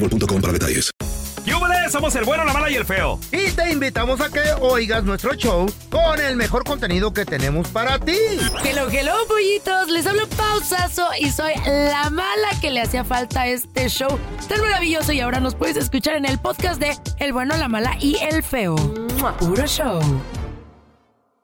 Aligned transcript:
boostmobile.com 0.00 0.40
para 0.40 0.52
detalles. 0.52 0.90
¡Yúbales! 1.44 1.90
Somos 1.90 2.14
el 2.16 2.24
bueno, 2.24 2.44
la 2.44 2.52
mala 2.52 2.70
y 2.70 2.76
el 2.76 2.84
feo. 2.84 3.18
Y 3.32 3.50
te 3.52 3.72
invitamos 3.72 4.20
a 4.20 4.28
que 4.28 4.40
oigas 4.60 5.04
nuestro 5.04 5.34
show 5.34 5.66
con 5.90 6.20
el 6.20 6.36
mejor 6.36 6.64
contenido 6.64 7.12
que 7.12 7.24
tenemos 7.24 7.68
para 7.68 7.98
ti. 7.98 8.16
Hello, 8.62 8.88
hello, 8.90 9.14
pollitos. 9.26 9.88
Les 9.88 10.06
hablo 10.06 10.28
pausazo 10.28 11.08
y 11.18 11.30
soy 11.30 11.54
la 11.64 12.10
mala 12.10 12.48
que 12.60 12.70
le 12.70 12.82
hacía 12.82 13.04
falta 13.04 13.42
a 13.42 13.48
este 13.48 13.88
show 13.88 14.18
tan 14.48 14.60
maravilloso. 14.60 15.12
Y 15.12 15.20
ahora 15.20 15.40
nos 15.40 15.54
puedes 15.54 15.76
escuchar 15.76 16.16
en 16.16 16.26
el 16.26 16.38
podcast 16.38 16.80
de 16.80 16.96
El 17.18 17.32
bueno, 17.32 17.56
la 17.56 17.68
mala 17.68 17.96
y 18.00 18.16
el 18.16 18.42
feo. 18.42 18.76
Puro 19.38 19.66
show. 19.66 20.00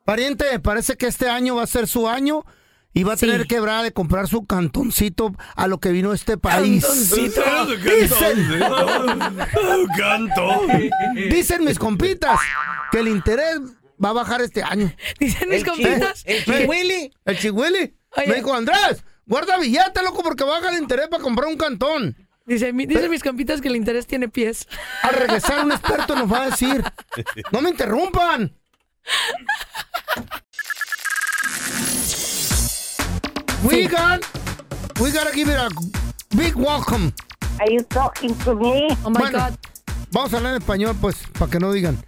Pariente, 0.04 0.60
parece 0.60 0.96
que 0.96 1.06
este 1.06 1.28
año 1.28 1.56
va 1.56 1.64
a 1.64 1.66
ser 1.66 1.88
su 1.88 2.08
año 2.08 2.44
y 2.96 3.02
va 3.04 3.12
a 3.12 3.16
Sí. 3.18 3.26
tener 3.26 3.46
quebrada 3.46 3.82
de 3.82 3.92
comprar 3.92 4.26
su 4.26 4.46
cantoncito 4.46 5.32
a 5.54 5.66
lo 5.66 5.78
que 5.80 5.90
vino 5.90 6.14
este 6.14 6.38
país. 6.38 6.82
Cantoncito. 6.82 7.42
Dicen, 7.84 8.50
dicen 11.28 11.64
mis 11.64 11.78
compitas 11.78 12.40
que 12.90 13.00
el 13.00 13.08
interés 13.08 13.60
va 14.02 14.08
a 14.10 14.12
bajar 14.14 14.40
este 14.40 14.62
año. 14.62 14.90
Dicen 15.20 15.48
mis 15.50 15.62
compitas. 15.64 16.22
El 16.26 16.42
chihuili. 16.44 17.12
El 17.26 17.38
chihuili. 17.38 17.94
Me 18.26 18.34
dijo, 18.34 18.54
Andrés, 18.54 19.04
guarda 19.26 19.58
billete, 19.58 20.02
loco, 20.02 20.22
porque 20.22 20.44
baja 20.44 20.70
el 20.70 20.78
interés 20.82 21.08
para 21.08 21.22
comprar 21.22 21.48
un 21.48 21.58
cantón. 21.58 22.16
Dice, 22.46 22.72
mi- 22.72 22.86
dicen 22.86 23.10
mis 23.10 23.22
compitas 23.22 23.60
que 23.60 23.68
el 23.68 23.76
interés 23.76 24.06
tiene 24.06 24.28
pies. 24.30 24.66
Al 25.02 25.14
regresar 25.16 25.64
un 25.64 25.72
experto 25.72 26.14
nos 26.16 26.32
va 26.32 26.44
a 26.44 26.50
decir, 26.50 26.82
no 27.52 27.60
me 27.60 27.70
interrumpan. 27.70 28.56
We 33.64 33.86
got, 33.88 34.20
we 35.00 35.10
gotta 35.10 35.32
give 35.34 35.48
it 35.48 35.56
a 35.56 35.68
big 36.36 36.54
welcome. 36.54 37.12
Are 37.60 37.70
you 37.70 37.82
talking 37.84 38.34
to 38.44 38.54
me? 38.54 38.88
Oh 39.04 39.10
my 39.10 39.20
Bueno. 39.20 39.38
God. 39.38 39.54
Vamos 40.12 40.32
a 40.32 40.36
hablar 40.38 40.52
en 40.54 40.62
español, 40.62 40.96
pues, 41.00 41.16
para 41.38 41.50
que 41.50 41.58
no 41.58 41.72
digan. 41.72 41.98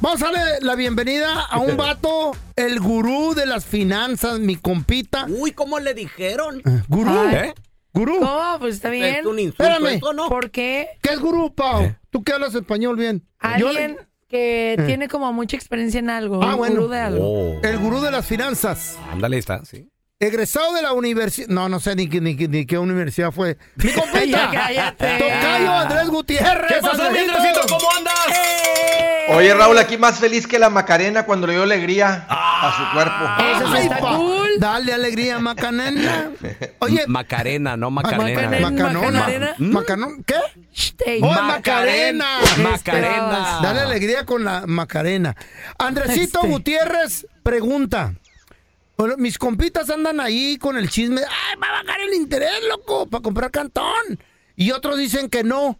Vamos 0.00 0.22
a 0.22 0.26
darle 0.30 0.60
la 0.60 0.74
bienvenida 0.76 1.42
a 1.44 1.58
un 1.58 1.76
vato, 1.76 2.32
el 2.56 2.80
gurú 2.80 3.34
de 3.34 3.46
las 3.46 3.64
finanzas, 3.64 4.38
mi 4.38 4.56
compita. 4.56 5.26
Uy, 5.28 5.52
¿cómo 5.52 5.78
le 5.80 5.92
dijeron? 5.94 6.62
Gurú. 6.88 7.10
Ay. 7.10 7.34
¿Eh? 7.34 7.54
Gurú. 7.92 8.18
¿Cómo? 8.20 8.58
Pues 8.60 8.76
está 8.76 8.88
bien. 8.90 9.16
Es 9.16 9.26
un 9.26 9.38
insulto 9.38 9.64
Espérame. 9.64 10.00
¿no? 10.14 10.28
¿Por 10.28 10.50
qué? 10.50 10.88
¿Qué 11.02 11.12
es 11.14 11.20
gurú, 11.20 11.52
Pau? 11.54 11.94
Tú 12.10 12.22
que 12.22 12.32
hablas 12.32 12.54
español 12.54 12.96
bien. 12.96 13.22
Yo 13.58 13.68
Alguien 13.68 13.96
le- 13.96 14.06
que 14.28 14.80
tiene 14.86 15.08
como 15.08 15.32
mucha 15.32 15.56
experiencia 15.56 15.98
en 15.98 16.08
algo. 16.08 16.40
Ah, 16.42 16.52
un 16.52 16.56
bueno. 16.58 16.74
gurú 16.76 16.88
de 16.88 17.00
algo. 17.00 17.24
Oh. 17.24 17.60
El 17.62 17.78
gurú 17.78 18.00
de 18.00 18.10
las 18.12 18.24
finanzas. 18.26 18.96
Ándale, 19.10 19.38
está, 19.38 19.64
sí. 19.64 19.88
Egresado 20.30 20.74
de 20.74 20.82
la 20.82 20.92
universidad. 20.92 21.48
No, 21.48 21.70
no 21.70 21.80
sé 21.80 21.96
ni, 21.96 22.06
qué- 22.06 22.20
ni, 22.20 22.36
qué- 22.36 22.46
ni 22.46 22.66
qué 22.66 22.76
universidad 22.76 23.32
fue. 23.32 23.56
¡Mi 23.76 23.90
compita! 23.94 24.50
cállate. 24.52 25.16
Tocayo 25.18 25.72
Andrés 25.72 26.08
Gutiérrez. 26.10 26.72
¿Qué 26.74 26.80
pasó, 26.82 27.02
Andresito. 27.04 27.36
Andresito? 27.38 27.66
¿Cómo 27.66 27.88
andas? 27.96 28.14
¡Eh! 28.28 29.32
Oye, 29.34 29.54
Raúl, 29.54 29.78
aquí 29.78 29.96
más 29.96 30.18
feliz 30.18 30.46
que 30.46 30.58
la 30.58 30.68
Macarena 30.68 31.24
cuando 31.24 31.46
le 31.46 31.54
dio 31.54 31.62
alegría 31.62 32.26
a 32.28 32.74
su 32.76 32.94
cuerpo. 32.94 33.24
Eso 33.56 33.66
sí 33.72 33.78
Ay, 33.78 33.86
está 33.86 33.98
cool. 34.16 34.50
Dale 34.58 34.92
alegría, 34.92 35.38
Macanena. 35.38 36.32
Oye, 36.80 37.04
Macarena, 37.06 37.78
no 37.78 37.90
Macarena. 37.90 38.24
Macarena. 38.24 38.70
Macanona. 38.70 39.10
Macarena. 39.20 39.54
Macanón. 39.58 40.24
¿Qué? 40.24 40.34
¡Oh, 41.22 41.30
Macarena! 41.32 42.26
Macarena. 42.62 43.60
Dale 43.62 43.80
alegría 43.80 44.26
con 44.26 44.44
la 44.44 44.64
Macarena. 44.66 45.34
Andresito 45.78 46.40
Este. 46.40 46.48
Gutiérrez 46.48 47.26
pregunta. 47.42 48.12
Mis 49.18 49.38
compitas 49.38 49.88
andan 49.90 50.20
ahí 50.20 50.58
con 50.58 50.76
el 50.76 50.90
chisme. 50.90 51.20
¡Ay, 51.22 51.56
va 51.62 51.68
a 51.68 51.82
bajar 51.82 52.00
el 52.00 52.14
interés, 52.14 52.50
loco! 52.68 53.06
Para 53.06 53.22
comprar 53.22 53.50
cantón. 53.50 54.18
Y 54.56 54.72
otros 54.72 54.98
dicen 54.98 55.28
que 55.28 55.42
no. 55.42 55.78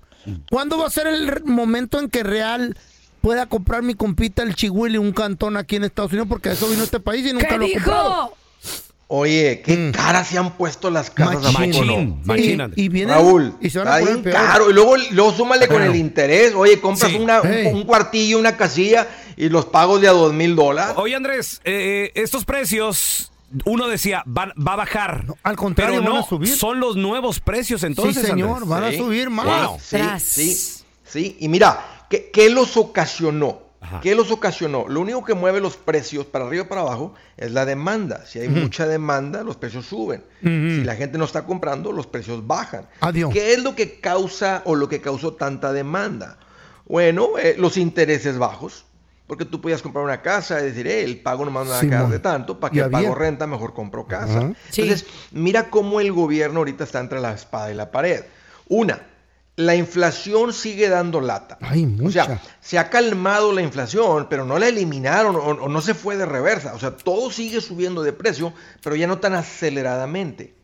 ¿Cuándo 0.51 0.79
va 0.79 0.87
a 0.87 0.91
ser 0.91 1.07
el 1.07 1.45
momento 1.45 1.99
en 1.99 2.09
que 2.09 2.23
real 2.23 2.77
pueda 3.21 3.47
comprar 3.47 3.83
mi 3.83 3.95
compita 3.95 4.43
el 4.43 4.55
chihuili 4.55 4.99
un 4.99 5.13
cantón 5.13 5.57
aquí 5.57 5.77
en 5.77 5.85
Estados 5.85 6.13
Unidos? 6.13 6.29
Porque 6.29 6.51
a 6.51 6.53
eso 6.53 6.69
vino 6.69 6.83
este 6.83 7.01
país 7.01 7.27
y 7.27 7.33
nunca 7.33 7.49
¿Qué 7.49 7.59
lo 7.59 7.73
comprado. 7.73 8.35
Oye, 9.13 9.61
qué 9.65 9.77
Mm. 9.77 9.91
caras 9.91 10.29
se 10.29 10.39
han 10.39 10.53
puesto 10.57 10.89
las 10.89 11.11
casas 11.11 11.45
a 11.47 11.51
Machín. 11.51 11.73
poco, 11.73 11.85
¿no? 11.85 11.93
Machín, 12.25 12.59
machín. 12.59 12.73
Y, 12.77 12.83
y 12.85 12.89
vienen 12.89 13.17
Raúl, 13.17 13.55
y 13.61 13.69
se 13.69 13.81
van 13.81 13.89
a 13.89 13.99
está 13.99 14.01
poner 14.07 14.23
bien 14.23 14.35
peor. 14.35 14.47
caro. 14.47 14.71
Y 14.71 14.73
luego, 14.73 14.97
luego 15.11 15.33
súmale 15.33 15.67
con 15.67 15.83
el 15.83 15.97
interés. 15.97 16.55
Oye, 16.55 16.81
compras 16.81 17.11
Sí. 17.11 17.19
una, 17.19 17.41
un- 17.41 17.49
Hey. 17.53 17.71
un, 17.73 17.83
cuartillo, 17.83 18.39
una 18.39 18.57
casilla 18.57 19.09
y 19.37 19.49
los 19.49 19.67
pagos 19.67 20.01
de 20.01 20.07
a 20.07 20.13
dos 20.13 20.33
mil 20.33 20.55
dólares. 20.55 20.95
Oye, 20.97 21.17
Andrés, 21.17 21.61
eh, 21.65 22.13
estos 22.15 22.45
precios, 22.45 23.33
uno 23.65 23.89
decía, 23.89 24.23
van- 24.27 24.53
va 24.57 24.75
a 24.75 24.77
bajar. 24.77 25.25
al 25.43 25.57
contrario, 25.57 25.99
pero 26.03 26.13
van 26.13 26.21
no, 26.21 26.25
a 26.25 26.29
subir. 26.29 26.57
son 26.57 26.79
los 26.79 26.95
nuevos 26.95 27.41
precios 27.41 27.83
entonces, 27.83 28.23
sí, 28.23 28.29
señor, 28.29 28.51
Andrés. 28.63 28.69
van 28.69 28.85
a 28.85 28.93
subir 28.93 29.29
más. 29.29 29.67
Wow. 29.71 29.79
Sí, 29.81 29.97
Tras. 29.97 30.23
sí, 30.23 30.57
sí. 31.05 31.37
Y 31.41 31.49
mira, 31.49 32.05
¿qué, 32.09 32.31
qué 32.33 32.49
los 32.49 32.77
ocasionó? 32.77 33.70
Ajá. 33.81 34.01
¿Qué 34.03 34.15
los 34.15 34.31
ocasionó? 34.31 34.87
Lo 34.89 35.01
único 35.01 35.25
que 35.25 35.35
mueve 35.35 35.61
los 35.61 35.77
precios 35.77 36.27
para 36.27 36.47
arriba 36.47 36.65
y 36.65 36.67
para 36.69 36.83
abajo 36.83 37.15
es 37.37 37.53
la 37.53 37.65
demanda. 37.65 38.27
Si 38.27 38.39
hay 38.39 38.49
mucha 38.49 38.87
demanda, 38.87 39.43
los 39.43 39.57
precios 39.57 39.87
suben. 39.87 40.23
Si 40.43 40.85
la 40.85 40.97
gente 40.97 41.17
no 41.17 41.25
está 41.25 41.47
comprando, 41.47 41.91
los 41.93 42.07
precios 42.07 42.47
bajan. 42.47 42.87
Adiós. 43.01 43.33
¿Qué 43.33 43.55
es 43.55 43.63
lo 43.63 43.75
que 43.75 43.99
causa 44.01 44.63
o 44.67 44.75
lo 44.75 44.89
que 44.89 45.01
causó 45.01 45.35
tanta 45.35 45.73
demanda? 45.73 46.39
Bueno, 46.87 47.39
eh, 47.39 47.55
los 47.57 47.77
intereses 47.77 48.37
bajos. 48.37 48.85
Porque 49.27 49.45
tú 49.45 49.61
podías 49.61 49.81
comprar 49.81 50.05
una 50.05 50.23
casa 50.23 50.61
y 50.61 50.65
decir, 50.65 50.89
eh, 50.89 51.05
el 51.05 51.21
pago 51.21 51.45
nomás 51.45 51.65
me 51.65 51.71
va 51.71 51.79
a 51.79 51.83
quedar 51.83 52.09
de 52.09 52.19
tanto, 52.19 52.59
para 52.59 52.73
que 52.73 52.83
pago 52.87 53.15
renta, 53.15 53.47
mejor 53.47 53.75
compro 53.75 54.05
casa. 54.05 54.41
Entonces, 54.41 55.07
mira 55.31 55.71
cómo 55.71 56.01
el 56.01 56.11
gobierno 56.11 56.59
ahorita 56.59 56.83
está 56.83 56.99
entre 56.99 57.21
la 57.21 57.33
espada 57.33 57.71
y 57.71 57.75
la 57.77 57.93
pared. 57.93 58.25
Una, 58.67 59.01
la 59.61 59.75
inflación 59.77 60.53
sigue 60.53 60.89
dando 60.89 61.21
lata. 61.21 61.59
Ay, 61.61 61.85
O 62.03 62.11
sea, 62.11 62.41
se 62.61 62.79
ha 62.79 62.89
calmado 62.91 63.53
la 63.53 63.63
inflación, 63.63 64.27
pero 64.31 64.45
no 64.45 64.59
la 64.59 64.69
eliminaron 64.69 65.37
o, 65.37 65.41
o 65.41 65.69
no 65.69 65.81
se 65.81 65.95
fue 65.95 66.17
de 66.17 66.27
reversa. 66.27 66.75
O 66.75 66.79
sea, 66.79 66.97
todo 66.97 67.31
sigue 67.31 67.61
subiendo 67.61 68.03
de 68.03 68.13
precio, 68.13 68.53
pero 68.83 68.97
ya 68.97 69.07
no 69.07 69.19
tan 69.19 69.35
aceleradamente. 69.35 70.55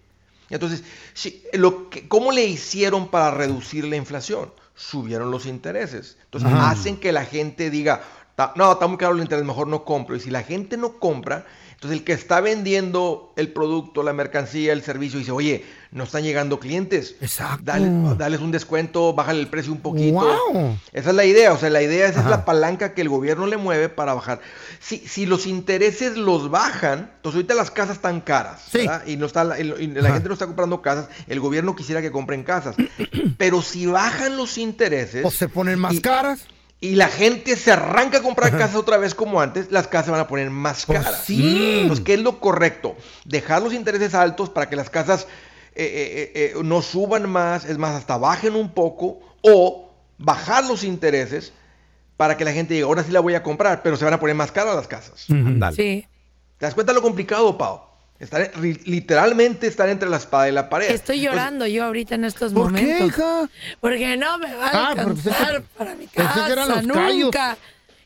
Entonces, 0.51 0.85
si- 1.15 1.43
lo 1.53 1.91
que, 1.91 2.07
¿cómo 2.09 2.31
le 2.33 2.45
hicieron 2.47 3.09
para 3.09 3.31
reducir 3.33 3.85
la 3.85 3.97
inflación? 3.97 4.53
Subieron 4.75 5.31
los 5.31 5.47
intereses. 5.47 6.17
Entonces, 6.25 6.51
hacen 6.53 6.97
que 6.99 7.11
la 7.13 7.25
gente 7.25 7.71
diga, 7.71 8.03
"Ta- 8.37 8.53
no, 8.57 8.73
está 8.73 8.87
muy 8.87 8.99
caro 8.99 9.15
el 9.15 9.21
interés, 9.23 9.45
mejor 9.45 9.67
no 9.67 9.85
compro. 9.85 10.15
Y 10.17 10.21
si 10.21 10.31
la 10.31 10.43
gente 10.43 10.77
no 10.77 10.99
compra, 10.99 11.47
Entonces 11.77 11.99
el 11.99 12.05
que 12.05 12.13
está 12.15 12.41
vendiendo 12.41 13.35
el 13.37 13.53
producto, 13.53 14.03
la 14.03 14.15
mercancía, 14.15 14.73
el 14.73 14.83
servicio, 14.83 15.19
dice, 15.19 15.31
oye, 15.31 15.63
no 15.93 16.05
están 16.05 16.23
llegando 16.23 16.59
clientes. 16.59 17.17
Exacto. 17.21 17.65
Dale, 17.65 17.91
dales 18.17 18.41
un 18.41 18.51
descuento, 18.51 19.13
bájale 19.13 19.41
el 19.41 19.49
precio 19.49 19.73
un 19.73 19.81
poquito. 19.81 20.15
Wow. 20.55 20.79
Esa 20.95 21.11
es 21.11 21.15
la 21.15 21.27
idea, 21.27 21.53
o 21.53 21.59
sea, 21.59 21.69
la 21.69 21.83
idea 21.83 22.09
esa 22.09 22.21
es 22.21 22.27
la 22.27 22.47
palanca 22.47 22.95
que 22.95 23.03
el 23.03 23.11
gobierno 23.11 23.47
le 23.47 23.59
mueve 23.59 23.91
para 23.91 24.15
bajar. 24.15 24.41
Si, 24.81 24.97
si 25.07 25.27
los 25.27 25.47
intereses 25.47 26.17
los 26.17 26.51
bajan, 26.51 27.11
entonces 27.17 27.37
ahorita 27.37 27.55
las 27.55 27.71
casas 27.71 27.97
están 27.97 28.23
caras, 28.23 28.63
Sí. 28.73 28.87
Y, 29.07 29.17
no 29.19 29.27
está, 29.27 29.45
la- 29.45 29.61
y 29.61 29.65
la 29.65 30.01
Ajá. 30.01 30.15
gente 30.15 30.29
no 30.29 30.33
está 30.35 30.47
comprando 30.47 30.81
casas, 30.81 31.09
el 31.29 31.41
gobierno 31.41 31.77
quisiera 31.77 32.01
que 32.01 32.11
compren 32.11 32.43
casas. 32.43 32.75
Pero 33.37 33.61
si 33.61 33.85
bajan 33.85 34.39
los 34.39 34.57
intereses... 34.57 35.25
O 35.27 35.31
se 35.31 35.47
ponen 35.49 35.79
más 35.79 35.93
y- 35.95 36.01
caras. 36.01 36.47
Y 36.87 36.95
la 36.95 37.09
gente 37.09 37.57
se 37.57 37.73
arranca 37.73 38.19
a 38.19 38.23
comprar 38.23 38.51
casas 38.57 38.77
otra 38.77 38.97
vez 38.97 39.15
como 39.15 39.41
antes, 39.41 39.71
las 39.71 39.87
casas 39.89 40.07
se 40.07 40.11
van 40.13 40.21
a 40.21 40.29
poner 40.29 40.51
más 40.51 40.87
Pues 40.87 41.03
caras. 41.03 41.25
sí. 41.25 41.81
Entonces, 41.83 42.05
¿qué 42.05 42.15
es 42.15 42.21
lo 42.21 42.41
correcto? 42.41 42.97
Dejar 43.25 43.63
los 43.63 43.73
intereses 43.73 44.15
altos 44.15 44.51
para 44.51 44.69
que 44.69 44.77
las 44.77 44.91
casas 44.91 45.27
eh, 45.75 45.85
eh, 45.85 46.33
eh, 46.35 46.63
no 46.63 46.83
suban 46.83 47.29
más, 47.29 47.65
es 47.65 47.77
más, 47.79 47.95
hasta 47.95 48.17
bajen 48.17 48.55
un 48.55 48.71
poco, 48.71 49.21
o 49.43 49.91
bajar 50.19 50.65
los 50.65 50.85
intereses 50.85 51.53
para 52.17 52.37
que 52.37 52.45
la 52.45 52.53
gente 52.53 52.75
diga, 52.75 52.87
ahora 52.87 53.03
sí 53.05 53.13
la 53.13 53.21
voy 53.21 53.35
a 53.35 53.43
comprar, 53.43 53.83
pero 53.83 53.97
se 53.97 54.05
van 54.05 54.15
a 54.15 54.21
poner 54.21 54.35
más 54.37 54.53
caras 54.53 54.75
las 54.75 54.89
casas. 54.89 55.27
Ándale. 55.29 55.77
Sí. 55.77 56.07
¿Te 56.59 56.65
das 56.65 56.75
cuenta 56.75 56.93
lo 56.95 57.03
complicado, 57.03 57.59
Pau? 57.59 57.81
Estar, 58.19 58.51
literalmente 58.87 59.67
estar 59.67 59.89
entre 59.91 60.09
la 60.09 60.17
espada 60.17 60.49
y 60.49 60.53
la 60.53 60.71
pared. 60.71 60.91
Estoy 60.91 61.21
llorando 61.21 61.67
yo 61.67 61.85
ahorita 61.85 62.15
en 62.15 62.25
estos 62.25 62.53
¿Por 62.55 62.73
qué, 62.75 62.81
momentos. 62.83 63.09
hija? 63.09 63.49
Porque 63.81 64.17
no 64.17 64.39
me 64.39 64.55
va 64.55 64.67
a 64.69 64.91
Ah, 64.91 64.95
pensé 64.95 65.29
alcanzar 65.31 65.63
para 65.77 65.95
mi 65.97 66.07
pensé 66.07 66.23
casa, 66.29 66.47
que 66.47 66.53
eran 66.53 66.69
los 66.69 66.87
callos 66.87 67.25
nunca. 67.25 67.59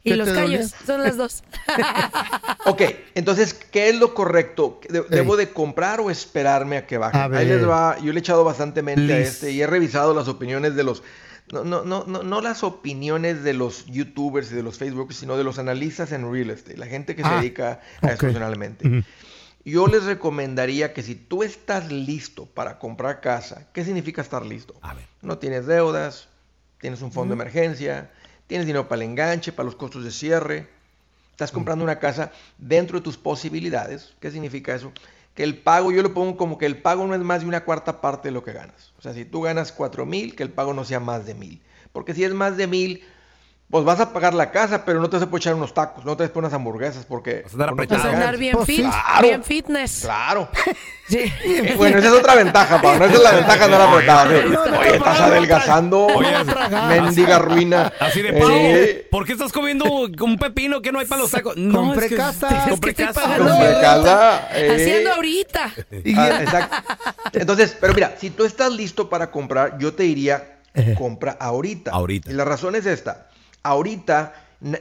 Y 0.03 0.11
que 0.11 0.17
los 0.17 0.31
callos, 0.31 0.75
son 0.87 1.03
las 1.03 1.17
dos. 1.19 1.45
Ok, 2.67 2.83
entonces, 3.15 3.55
¿qué 3.55 3.89
es 3.91 3.97
lo 3.99 4.15
correcto? 4.15 4.81
De- 4.89 5.03
¿Debo 5.09 5.37
de 5.37 5.51
comprar 5.51 6.01
o 6.01 6.11
esperarme 6.11 6.77
a 6.79 6.87
que 6.87 6.99
baje? 6.99 7.17
A 7.17 7.25
Ahí 7.27 7.47
les 7.47 7.67
va, 7.67 7.99
yo 8.01 8.13
le 8.13 8.19
he 8.19 8.21
echado 8.21 8.45
bastante 8.45 8.83
mente 8.83 9.13
a 9.13 9.19
este 9.19 9.51
y 9.53 9.61
he 9.63 9.67
revisado 9.67 10.15
las 10.15 10.29
opiniones 10.29 10.75
de 10.77 10.85
los, 10.85 11.03
no, 11.53 11.65
no, 11.65 11.85
no, 11.85 12.05
no, 12.06 12.23
no 12.23 12.41
las 12.41 12.63
opiniones 12.65 13.43
de 13.43 13.55
los 13.55 13.87
youtubers 13.87 14.53
y 14.53 14.55
de 14.55 14.63
los 14.63 14.79
facebookers, 14.79 15.19
sino 15.19 15.37
de 15.37 15.45
los 15.45 15.59
analistas 15.59 16.13
en 16.13 16.31
real 16.33 16.51
estate, 16.51 16.77
la 16.77 16.87
gente 16.87 17.15
que 17.17 17.23
se 17.23 17.29
Ah, 17.29 17.37
dedica 17.41 17.81
a 18.03 18.09
eso 18.09 18.19
profesionalmente. 18.19 19.05
Yo 19.65 19.87
les 19.87 20.05
recomendaría 20.05 20.95
que 20.95 21.03
si 21.03 21.15
tú 21.15 21.43
estás 21.43 21.93
listo 21.93 22.47
para 22.47 22.79
comprar 22.79 23.21
casa, 23.21 23.69
¿qué 23.73 23.85
significa 23.85 24.23
estar 24.23 24.45
listo? 24.45 24.75
A 24.81 24.95
ver. 24.95 25.05
No 25.21 25.39
tienes 25.39 25.67
deudas, 25.67 26.29
tienes 26.81 27.03
un 27.03 27.12
fondo 27.12 27.35
de 27.35 27.43
emergencia, 27.43 28.11
tienes 28.47 28.67
dinero 28.67 28.89
para 28.89 29.03
el 29.03 29.11
enganche, 29.11 29.53
para 29.53 29.67
los 29.67 29.77
costos 29.77 30.03
de 30.03 30.11
cierre, 30.11 30.69
estás 31.31 31.53
comprando 31.53 31.85
una 31.85 31.99
casa 31.99 32.33
dentro 32.59 32.99
de 32.99 33.05
tus 33.05 33.17
posibilidades. 33.17 34.15
¿Qué 34.21 34.31
significa 34.31 34.75
eso? 34.75 34.93
Que 35.35 35.43
el 35.43 35.59
pago, 35.59 35.93
yo 35.93 36.03
lo 36.03 36.15
pongo 36.15 36.37
como 36.37 36.59
que 36.59 36.67
el 36.67 36.81
pago 36.81 37.06
no 37.06 37.15
es 37.15 37.21
más 37.21 37.43
de 37.43 37.47
una 37.47 37.65
cuarta 37.65 38.01
parte 38.01 38.29
de 38.29 38.33
lo 38.33 38.43
que 38.43 38.53
ganas. 38.53 38.93
O 38.99 39.03
sea, 39.03 39.15
si 39.15 39.25
tú 39.25 39.43
ganas 39.43 39.73
cuatro 39.73 40.05
mil, 40.05 40.35
que 40.35 40.43
el 40.43 40.51
pago 40.51 40.75
no 40.75 40.85
sea 40.85 41.01
más 41.01 41.27
de 41.27 41.35
mil. 41.35 41.63
Porque 41.93 42.15
si 42.15 42.25
es 42.25 42.33
más 42.33 42.56
de 42.56 42.67
mil, 42.67 43.05
pues 43.70 43.84
vas 43.84 44.00
a 44.00 44.12
pagar 44.12 44.34
la 44.34 44.50
casa, 44.50 44.84
pero 44.84 45.00
no 45.00 45.08
te 45.08 45.17
vas 45.17 45.22
a 45.22 45.26
poder 45.31 45.43
echar 45.43 45.55
unos 45.55 45.72
tacos, 45.72 46.05
no 46.05 46.17
te 46.17 46.25
vas 46.25 46.31
a 46.31 46.32
poner 46.32 46.46
unas 46.49 46.55
hamburguesas 46.55 47.05
porque... 47.06 47.43
Vas 47.44 47.52
a 47.69 47.70
andar 47.70 47.87
Vas 47.88 48.05
a 48.05 48.08
andar 48.11 48.37
bien 48.37 48.55
Pues 48.56 48.67
fit, 48.67 48.81
Claro. 48.84 49.22
bien 49.22 49.44
fitness. 49.44 50.00
Claro. 50.02 50.49
Sí. 51.11 51.19
Eh, 51.43 51.75
bueno, 51.76 51.99
esa 51.99 52.06
es 52.06 52.14
otra 52.14 52.37
ventaja, 52.37 52.81
Pablo. 52.81 53.05
Esa 53.05 53.14
es 53.17 53.20
la 53.25 53.32
ventaja 53.32 53.58
de 53.58 53.64
andar 53.64 53.81
apretado. 53.88 54.31
sí. 54.31 54.46
no, 54.49 54.67
no, 54.67 54.78
Oye, 54.78 54.94
estás 54.96 55.19
no, 55.19 55.25
adelgazando. 55.25 56.06
tragar. 56.46 56.88
Mendiga 57.02 57.38
ruina. 57.40 57.93
Así 57.99 58.22
de 58.22 58.28
Eh, 58.28 58.32
Pau, 59.11 59.11
¿por 59.11 59.26
qué 59.26 59.32
estás 59.32 59.50
comiendo 59.52 59.87
un 59.87 60.38
pepino 60.38 60.81
que 60.81 60.93
no 60.93 61.00
hay 61.00 61.06
para 61.06 61.22
los 61.22 61.32
tacos? 61.32 61.56
No, 61.56 61.81
Compré 61.81 62.05
es 62.06 62.11
que- 62.11 62.17
casa. 62.17 62.49
Es 62.64 62.70
Compré 62.70 62.94
casa. 62.94 63.22
pagando 63.22 63.44
Compré 63.50 63.72
casa, 63.81 64.49
eh. 64.55 64.70
Haciendo 64.72 65.12
ahorita. 65.14 65.72
Ah, 66.17 66.43
exacto. 66.43 66.76
Entonces, 67.32 67.76
pero 67.81 67.93
mira, 67.93 68.14
si 68.17 68.31
tú 68.31 68.44
estás 68.44 68.70
listo 68.70 69.11
para 69.11 69.32
comprar, 69.32 69.78
yo 69.78 69.93
te 69.93 70.05
diría, 70.05 70.58
compra 70.96 71.37
ahorita. 71.40 71.90
Ahorita. 71.90 72.31
Y 72.31 72.34
la 72.34 72.44
razón 72.44 72.76
es 72.76 72.87
esta. 72.87 73.26
Ahorita 73.62 74.35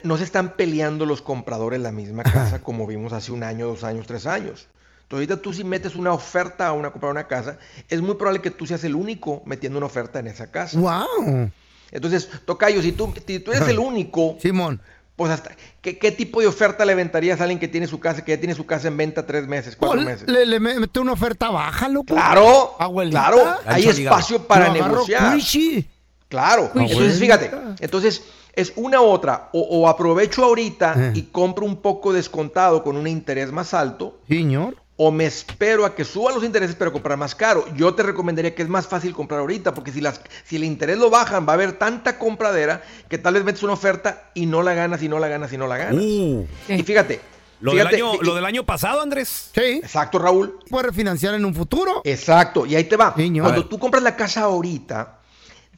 no 0.04 0.18
se 0.18 0.24
están 0.24 0.56
peleando 0.56 1.06
los 1.06 1.22
compradores 1.22 1.80
la 1.80 1.92
misma 1.92 2.24
casa 2.24 2.60
como 2.62 2.86
vimos 2.88 3.14
hace 3.14 3.32
un 3.32 3.44
año, 3.44 3.68
dos 3.68 3.84
años, 3.84 4.08
tres 4.08 4.26
años. 4.26 4.68
Entonces, 5.04 5.28
ahorita 5.30 5.38
tú 5.42 5.54
si 5.54 5.64
metes 5.64 5.96
una 5.96 6.14
oferta 6.14 6.68
a 6.68 6.74
una 6.74 6.92
comprar 6.92 7.12
una 7.12 7.28
casa, 7.28 7.58
es 7.90 8.02
muy 8.02 8.16
probable 8.16 8.42
que 8.42 8.52
tú 8.52 8.68
seas 8.68 8.84
el 8.84 8.94
único 8.96 9.42
metiendo 9.46 9.78
una 9.78 9.88
oferta 9.88 10.20
en 10.20 10.28
esa 10.28 10.52
casa. 10.52 10.78
Wow. 10.80 11.50
Entonces, 11.92 12.30
Tocayo, 12.46 12.82
si 12.82 12.92
tú, 12.92 13.12
si 13.26 13.40
tú 13.40 13.52
eres 13.52 13.68
el 13.70 13.80
único, 13.80 14.38
Simón. 14.40 14.80
pues 15.16 15.32
hasta, 15.32 15.52
¿qué, 15.82 15.98
qué 15.98 16.12
tipo 16.12 16.40
de 16.42 16.46
oferta 16.48 16.86
le 16.86 16.92
aventarías 16.94 17.40
a 17.40 17.44
alguien 17.44 17.60
que 17.60 17.68
tiene 17.68 17.88
su 17.88 18.00
casa, 18.00 18.24
que 18.24 18.34
ya 18.34 18.38
tiene 18.40 18.54
su 18.54 18.68
casa 18.68 18.88
en 18.90 18.98
venta 18.98 19.26
tres 19.26 19.48
meses, 19.48 19.76
cuatro 19.76 20.00
Oh, 20.00 20.04
meses? 20.04 20.28
le, 20.30 20.46
le 20.46 20.60
mete 20.60 21.00
una 21.00 21.14
oferta 21.14 21.50
baja, 21.50 21.90
loco. 21.90 22.14
Claro, 22.14 22.76
Abuelita. 22.80 23.20
claro, 23.20 23.58
hay 23.66 23.88
espacio 23.88 24.46
para 24.46 24.70
negociar. 24.72 25.32
cuichi. 25.32 25.90
Claro, 26.28 26.66
Abuelita. 26.66 26.94
entonces 26.94 27.20
fíjate, 27.20 27.52
entonces 27.80 28.24
es 28.54 28.74
una 28.76 29.02
u 29.02 29.06
otra, 29.06 29.50
o, 29.54 29.60
o 29.62 29.88
aprovecho 29.88 30.44
ahorita 30.44 30.94
Eh. 30.98 31.12
y 31.16 31.22
compro 31.24 31.66
un 31.66 31.78
poco 31.78 32.12
descontado 32.14 32.84
con 32.84 32.96
un 32.98 33.08
interés 33.08 33.52
más 33.52 33.74
alto, 33.74 34.20
Señor. 34.28 34.76
o 34.98 35.12
me 35.12 35.26
espero 35.26 35.86
a 35.86 35.96
que 35.96 36.04
suban 36.04 36.36
los 36.36 36.44
intereses 36.44 36.76
pero 36.78 36.92
comprar 36.92 37.18
más 37.18 37.34
caro. 37.36 37.64
Yo 37.76 37.94
te 37.96 38.04
recomendaría 38.04 38.54
que 38.54 38.64
es 38.64 38.68
más 38.70 38.86
fácil 38.88 39.14
comprar 39.14 39.40
ahorita, 39.40 39.74
porque 39.74 39.92
si, 39.94 40.02
las, 40.02 40.20
si 40.44 40.58
el 40.58 40.64
interés 40.66 40.98
lo 40.98 41.10
bajan, 41.10 41.48
va 41.48 41.54
a 41.54 41.56
haber 41.56 41.74
tanta 41.80 42.18
compradera 42.20 42.82
que 43.08 43.18
tal 43.18 43.36
vez 43.36 43.44
metes 43.46 43.64
una 43.64 43.74
oferta 43.74 44.30
y 44.34 44.46
no 44.46 44.62
la 44.62 44.74
ganas, 44.74 45.02
y 45.02 45.08
no 45.08 45.20
la 45.20 45.28
ganas, 45.30 45.54
y 45.54 45.58
no 45.58 45.68
la 45.68 45.78
ganas. 45.78 45.96
Uh, 46.04 46.46
Y 46.68 46.84
fíjate, 46.84 47.22
lo, 47.62 47.74
del 47.74 47.88
año, 47.88 48.16
y- 48.16 48.26
lo 48.26 48.36
del 48.36 48.44
año 48.46 48.66
pasado, 48.66 49.02
Andrés. 49.02 49.52
Sí. 49.54 49.62
exacto 49.84 50.20
Raúl, 50.20 50.60
Puede 50.70 50.88
refinanciar 50.88 51.34
en 51.36 51.46
un 51.46 51.54
futuro. 51.56 52.02
Exacto, 52.04 52.66
y 52.66 52.76
ahí 52.76 52.84
te 52.84 52.98
va. 52.98 53.14
Señor. 53.16 53.46
Cuando 53.46 53.68
tú 53.70 53.80
compras 53.80 54.04
la 54.04 54.18
casa 54.18 54.42
ahorita, 54.42 55.20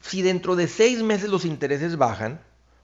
si 0.00 0.22
dentro 0.22 0.56
de 0.56 0.66
seis 0.66 1.00
meses 1.02 1.28
los 1.28 1.44
intereses 1.44 1.96
bajan, 1.96 2.40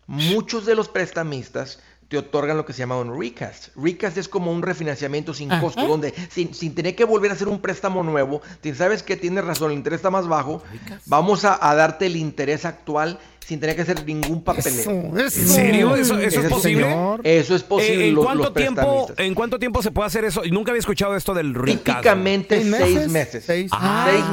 muchos 0.09 0.67
de 0.67 0.75
los 0.75 0.89
prestamistas 0.89 1.79
te 2.09 2.17
otorgan 2.17 2.57
lo 2.57 2.65
que 2.65 2.73
se 2.73 2.79
llama 2.79 2.97
un 2.97 3.21
recast. 3.21 3.69
Recast 3.77 4.17
es 4.17 4.29
como 4.29 4.51
un 4.51 4.63
refinanciamiento 4.63 5.35
sin 5.35 5.53
Ajá. 5.53 5.61
costo, 5.61 5.87
donde 5.87 6.15
sin, 6.31 6.55
sin 6.55 6.75
tener 6.75 6.97
que 6.97 7.05
volver 7.05 7.31
a 7.31 7.35
hacer 7.35 7.49
un 7.49 7.61
préstamo 7.61 8.03
nuevo, 8.03 8.41
te- 8.63 8.75
sabes 8.75 9.03
que 9.03 9.17
tienes 9.19 9.45
razón, 9.45 9.71
el 9.73 9.77
interés 9.77 9.99
está 9.99 10.11
más 10.11 10.27
bajo, 10.27 10.63
vamos 11.05 11.45
a, 11.45 11.59
a 11.71 11.75
darte 11.75 12.07
el 12.07 12.17
interés 12.17 12.65
actual 12.65 13.19
sin 13.49 13.59
tener 13.59 13.75
que 13.77 13.81
hacer 13.81 14.05
ningún 14.05 14.43
papeleo. 14.43 14.71
Eso, 14.71 14.91
eso. 15.17 15.41
¿En 15.41 15.49
serio? 15.49 15.97
¿Eso, 15.97 16.19
es 16.19 16.35
posible? 16.51 16.85
señor. 16.85 17.21
Eso 17.25 17.55
es 17.55 17.63
posible. 17.63 18.05
Eh, 18.05 18.09
¿en, 18.11 18.15
los- 18.15 18.25
cuánto 18.27 18.45
los 18.45 18.53
tiempo. 18.53 19.11
¿En 19.17 19.35
cuánto 19.35 19.59
tiempo 19.59 19.83
se 19.83 19.91
puede 19.91 20.07
hacer 20.07 20.25
eso? 20.27 20.45
Y 20.45 20.51
Nunca 20.51 20.71
había 20.73 20.81
escuchado 20.81 21.17
esto 21.17 21.33
del 21.33 21.55
recast. 21.55 21.87
Típicamente 21.87 22.61
¿Seis 22.61 22.75
seis 22.77 22.95
meses? 22.95 23.11
meses. 23.11 23.45
Seis. 23.47 23.71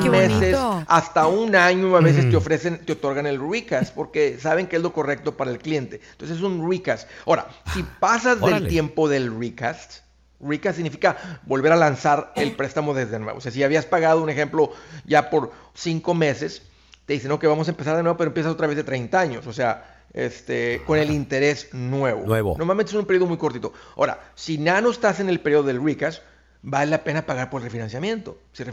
Qué 0.04 0.10
meses, 0.10 0.40
bonito. 0.60 0.84
hasta 0.90 1.28
un 1.28 1.56
año 1.56 1.96
a 1.96 2.02
veces 2.02 2.30
te 2.30 2.36
ofrecen, 2.36 2.80
te 2.86 2.92
otorgan 2.92 3.26
el 3.26 3.40
recast 3.40 3.96
porque 3.96 4.38
saben 4.38 4.68
que 4.68 4.76
es 4.76 4.82
lo 4.82 4.92
correcto 4.92 5.38
para 5.38 5.50
el 5.50 5.60
cliente. 5.60 6.02
Entonces 6.12 6.36
es 6.36 6.44
un 6.44 6.70
recast. 6.70 7.08
Ahora, 7.26 7.48
si 7.74 7.84
pasas 8.02 8.36
del 8.42 8.44
Órale. 8.50 8.68
tiempo 8.68 9.08
del 9.08 9.34
recast, 9.40 10.00
recast 10.42 10.76
significa 10.76 11.40
volver 11.46 11.72
a 11.72 11.78
lanzar 11.78 12.34
el 12.36 12.52
préstamo 12.52 12.94
desde 12.94 13.18
nuevo. 13.18 13.38
O 13.38 13.42
sea, 13.42 13.54
si 13.54 13.64
habías 13.64 13.86
pagado, 13.86 14.22
un 14.22 14.30
ejemplo, 14.30 14.74
ya 15.06 15.30
por 15.30 15.54
cinco 15.74 16.14
meses, 16.14 16.64
te 17.06 17.14
dicen, 17.14 17.30
no, 17.30 17.40
que 17.40 17.48
vamos 17.48 17.68
a 17.68 17.72
empezar 17.72 17.96
de 17.96 18.04
nuevo, 18.04 18.18
pero 18.18 18.30
empiezas 18.30 18.52
otra 18.52 18.68
vez 18.68 18.76
de 18.78 18.84
30 18.84 19.20
años. 19.20 19.48
O 19.48 19.54
sea, 19.54 20.04
este, 20.14 20.82
con 20.86 20.98
el 20.98 21.12
interés 21.12 21.70
nuevo. 21.74 22.26
Nuevo. 22.26 22.56
Normalmente 22.58 22.92
es 22.92 22.96
un 22.96 23.06
periodo 23.06 23.28
muy 23.28 23.38
cortito. 23.38 23.74
Ahora, 23.98 24.20
si 24.36 24.58
ya 24.58 24.82
no 24.82 24.90
estás 24.92 25.20
en 25.20 25.30
el 25.30 25.40
periodo 25.40 25.64
del 25.64 25.84
recast, 25.84 26.22
vale 26.62 26.90
la 26.90 27.04
pena 27.04 27.26
pagar 27.26 27.50
por 27.50 27.62
refinanciamiento. 27.62 28.40
Si 28.54 28.64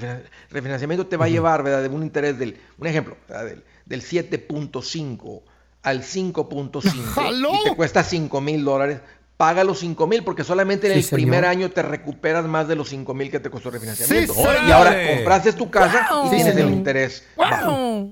refinanciamiento 0.50 1.06
te 1.06 1.16
va 1.16 1.26
a 1.26 1.28
llevar, 1.28 1.62
¿verdad? 1.62 1.82
De 1.82 1.88
un 1.88 2.02
interés 2.02 2.38
del, 2.38 2.58
un 2.78 2.86
ejemplo, 2.86 3.16
¿verdad? 3.28 3.44
del, 3.44 3.64
del 3.86 4.02
7.5 4.02 5.42
al 5.82 6.02
5.5 6.02 6.90
¡Jaló! 7.14 7.50
y 7.60 7.64
te 7.70 7.76
cuesta 7.76 8.02
5 8.04 8.40
mil 8.40 8.64
dólares, 8.64 9.00
paga 9.36 9.64
los 9.64 9.80
5 9.80 10.06
mil 10.06 10.22
porque 10.22 10.44
solamente 10.44 10.86
en 10.86 11.02
Sí, 11.02 11.08
el 11.14 11.20
primer 11.20 11.44
año 11.44 11.70
te 11.70 11.82
recuperas 11.82 12.44
más 12.44 12.68
de 12.68 12.76
los 12.76 12.88
5 12.88 13.12
mil 13.14 13.30
que 13.30 13.40
te 13.40 13.50
costó 13.50 13.70
refinanciamiento. 13.70 14.32
Sí, 14.32 14.40
y 14.68 14.70
ahora 14.70 14.94
compraste 15.16 15.52
tu 15.54 15.70
casa 15.70 16.08
Wow. 16.12 16.26
y 16.26 16.28
Sí, 16.30 16.36
tienes 16.36 16.56
el 16.56 16.70
interés 16.70 17.26
bajo. 17.36 18.10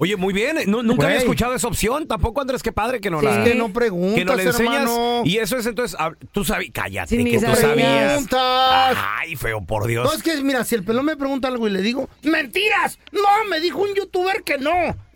Oye, 0.00 0.16
muy 0.16 0.32
bien. 0.32 0.56
Nu- 0.66 0.84
nunca 0.84 1.06
había 1.06 1.16
Güey. 1.16 1.26
escuchado 1.26 1.54
esa 1.54 1.66
opción. 1.66 2.06
Tampoco, 2.06 2.40
Andrés, 2.40 2.62
qué 2.62 2.70
padre 2.70 3.00
que 3.00 3.10
no 3.10 3.18
Sí. 3.18 3.26
la... 3.26 3.42
Es 3.42 3.48
que 3.50 3.54
no 3.56 3.72
preguntas, 3.72 4.14
que 4.16 4.24
no 4.24 4.36
le 4.36 4.44
enseñas. 4.44 4.74
hermano. 4.82 5.22
Y 5.24 5.38
eso 5.38 5.56
es 5.56 5.66
entonces... 5.66 5.96
ah, 5.98 6.12
tú 6.30 6.44
sabías... 6.44 6.70
Cállate, 6.72 7.16
Sí, 7.16 7.24
ni 7.24 7.32
que 7.32 7.38
tú 7.38 7.46
sabía. 7.46 7.60
sabías. 7.60 8.06
Preguntas. 8.12 8.96
Ay, 9.18 9.34
feo, 9.34 9.60
por 9.64 9.88
Dios. 9.88 10.04
No, 10.04 10.12
es 10.12 10.22
que, 10.22 10.36
mira, 10.44 10.62
si 10.64 10.76
el 10.76 10.84
pelón 10.84 11.04
me 11.04 11.16
pregunta 11.16 11.48
algo 11.48 11.66
y 11.66 11.70
le 11.72 11.82
digo, 11.82 12.08
¡mentiras! 12.22 12.98
No, 13.10 13.22
me 13.50 13.58
dijo 13.58 13.80
un 13.82 13.92
youtuber 13.94 14.44
que 14.44 14.58
no. 14.58 14.70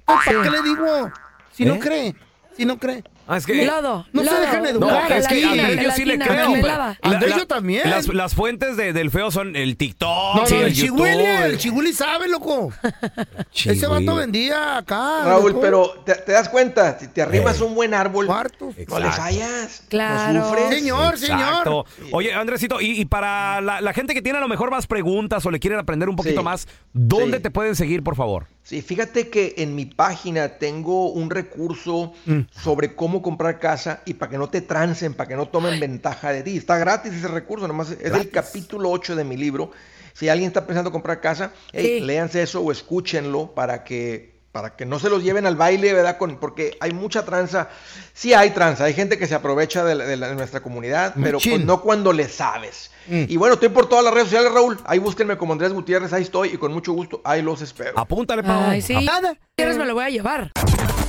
Pues, 0.04 0.18
¿Para 0.26 0.42
qué 0.42 0.50
le 0.50 0.62
digo? 0.62 1.12
Si 1.52 1.64
no 1.64 1.74
¿Eh? 1.74 1.78
cree, 1.78 2.14
si 2.56 2.64
no 2.66 2.76
cree. 2.78 3.04
Ah, 3.28 3.36
es 3.36 3.46
que- 3.46 3.64
Lodo. 3.64 4.04
No 4.12 4.24
se 4.24 4.30
dejan 4.40 4.62
No, 4.62 4.68
educar 4.68 5.12
es 5.12 5.28
que 5.28 5.34
aquí. 5.36 5.44
Andrés 5.60 5.84
yo 5.84 5.90
sí 5.92 6.04
le 6.04 6.18
creo. 6.18 6.28
pero 6.28 6.50
mermelada. 6.50 6.98
la- 7.02 7.10
Andrés 7.10 7.30
la- 7.30 7.38
yo 7.38 7.46
también. 7.46 7.88
Las, 7.88 8.08
las 8.08 8.34
fuentes 8.34 8.76
de- 8.76 8.92
del 8.92 9.10
feo 9.10 9.30
son 9.30 9.54
el 9.56 9.76
TikTok, 9.76 10.08
No, 10.36 10.42
no, 10.42 10.46
el 10.56 10.62
el. 10.64 10.72
Chihuili, 10.74 11.24
el 11.24 11.58
Chihuili 11.58 11.92
sabe, 11.92 12.28
loco. 12.28 12.72
Ese 13.54 13.86
vato 13.86 14.16
vendía 14.16 14.78
acá. 14.78 15.24
Raúl, 15.24 15.56
pero 15.60 16.02
te, 16.04 16.14
te 16.16 16.32
das 16.32 16.48
cuenta, 16.48 16.98
si 16.98 17.08
te 17.08 17.22
arrimas 17.22 17.60
Eh. 17.60 17.64
un 17.64 17.74
buen 17.74 17.94
árbol, 17.94 18.26
Cuartos. 18.26 18.74
no 18.88 18.98
le 18.98 19.10
fallas. 19.10 19.84
Claro. 19.88 20.32
No 20.32 20.48
sufres. 20.48 20.68
Señor, 20.70 21.14
Exacto. 21.14 21.86
señor. 21.96 22.08
Oye, 22.12 22.34
Andresito, 22.34 22.80
y, 22.80 23.00
y 23.00 23.04
para 23.04 23.60
la, 23.60 23.80
la 23.80 23.92
gente 23.92 24.14
que 24.14 24.22
tiene 24.22 24.38
a 24.38 24.40
lo 24.40 24.48
mejor 24.48 24.70
más 24.70 24.86
preguntas 24.86 25.44
o 25.46 25.50
le 25.50 25.60
quieren 25.60 25.78
aprender 25.78 26.08
un 26.08 26.16
poquito 26.16 26.40
Sí. 26.40 26.44
más, 26.44 26.66
¿dónde 26.92 27.36
Sí. 27.38 27.42
te 27.44 27.50
pueden 27.50 27.76
seguir, 27.76 28.02
por 28.02 28.16
favor? 28.16 28.46
Sí, 28.64 28.80
fíjate 28.80 29.28
que 29.28 29.54
en 29.58 29.74
mi 29.74 29.86
página 29.86 30.48
tengo 30.58 31.10
un 31.10 31.30
recurso 31.30 32.12
Mm. 32.26 32.40
sobre 32.50 32.94
cómo 32.94 33.12
comprar 33.21 33.59
casa 33.59 34.00
y 34.07 34.14
para 34.14 34.31
que 34.31 34.38
no 34.38 34.49
te 34.49 34.61
trancen, 34.62 35.12
para 35.14 35.28
que 35.28 35.37
no 35.37 35.49
tomen 35.49 35.78
ventaja 35.81 36.33
de 36.33 36.42
ti. 36.42 36.57
Está 36.57 36.78
gratis 36.78 37.12
ese 37.12 37.28
recurso, 37.28 37.66
nomás 37.69 37.90
es 37.90 38.12
del 38.12 38.31
capítulo 38.31 38.90
8 38.90 39.16
de 39.16 39.25
mi 39.25 39.37
libro. 39.37 39.73
Si 40.14 40.28
alguien 40.28 40.49
está 40.49 40.66
pensando 40.66 40.92
comprar 40.92 41.21
casa, 41.21 41.52
hey, 41.73 41.99
Sí. 41.99 42.04
léanse 42.07 42.42
eso 42.42 42.61
o 42.62 42.71
escúchenlo 42.71 43.54
para 43.54 43.83
que 43.85 44.31
para 44.52 44.76
que 44.76 44.85
no 44.85 44.99
se 44.99 45.09
los 45.09 45.23
lleven 45.25 45.47
al 45.47 45.57
baile, 45.57 45.95
¿verdad? 45.95 46.19
Con, 46.19 46.37
porque 46.38 46.76
hay 46.78 46.92
mucha 46.92 47.25
tranza. 47.25 47.71
Sí 48.12 48.35
hay 48.35 48.50
tranza, 48.50 48.85
hay 48.85 48.92
gente 48.92 49.16
que 49.16 49.26
se 49.26 49.35
aprovecha 49.35 49.83
de, 49.83 49.95
la- 49.95 50.04
de 50.04 50.19
la- 50.19 50.28
de 50.28 50.35
nuestra 50.35 50.61
comunidad, 50.61 51.14
pero 51.23 51.38
pues 51.42 51.64
no 51.64 51.81
cuando 51.81 52.12
le 52.12 52.28
sabes. 52.28 52.90
Mm. 53.07 53.25
Y 53.28 53.37
bueno, 53.38 53.54
estoy 53.54 53.71
por 53.71 53.88
todas 53.88 54.04
las 54.04 54.12
redes 54.12 54.26
sociales, 54.28 54.52
Raúl. 54.52 54.78
Ahí 54.85 54.99
búsquenme 54.99 55.38
como 55.38 55.54
Andrés 55.54 55.73
Gutiérrez, 55.73 56.12
ahí 56.12 56.25
estoy 56.25 56.50
y 56.50 56.59
con 56.59 56.71
mucho 56.71 56.92
gusto, 56.92 57.23
ahí 57.25 57.40
los 57.40 57.62
espero. 57.62 57.99
Apúntale, 57.99 58.42
Pau. 58.42 58.62
Ay, 58.66 58.83
sí. 58.83 59.02
Nada. 59.02 59.35
¿Quieres 59.57 59.78
me 59.78 59.87
lo 59.87 59.95
voy 59.95 60.04
a 60.04 60.11
llevar? 60.11 60.52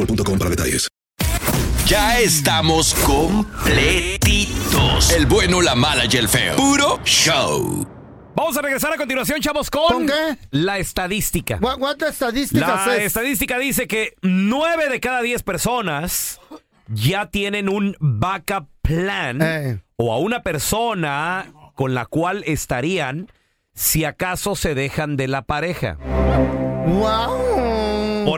boostmobile.com 0.00 0.38
para 0.38 0.50
detalles. 0.50 0.88
Ya 1.86 2.20
estamos 2.20 2.94
completitos. 3.04 5.10
El 5.12 5.26
bueno, 5.26 5.60
la 5.60 5.74
mala 5.74 6.04
y 6.08 6.16
el 6.16 6.28
feo. 6.28 6.54
Puro 6.56 7.00
show. 7.04 7.86
Vamos 8.36 8.56
a 8.56 8.62
regresar 8.62 8.92
a 8.92 8.96
continuación, 8.96 9.40
chavos, 9.40 9.68
con, 9.70 9.88
¿Con 9.88 10.06
qué? 10.06 10.38
la 10.52 10.78
estadística. 10.78 11.58
What, 11.60 11.78
what 11.80 11.96
the 11.96 12.12
statistics 12.12 12.60
La 12.60 12.84
says? 12.84 13.02
estadística 13.06 13.58
dice 13.58 13.88
que 13.88 14.14
9 14.22 14.88
de 14.88 15.00
cada 15.00 15.20
10 15.20 15.42
personas 15.42 16.40
ya 16.86 17.26
tienen 17.26 17.68
un 17.68 17.96
backup 17.98 18.68
plan 18.82 19.42
Eh. 19.42 19.80
o 19.96 20.12
a 20.12 20.18
una 20.18 20.42
persona 20.42 21.52
con 21.74 21.92
la 21.94 22.06
cual 22.06 22.44
estarían 22.46 23.30
si 23.74 24.04
acaso 24.04 24.54
se 24.54 24.74
dejan 24.76 25.16
de 25.16 25.26
la 25.28 25.42
pareja. 25.42 25.98
Wow. 26.86 27.59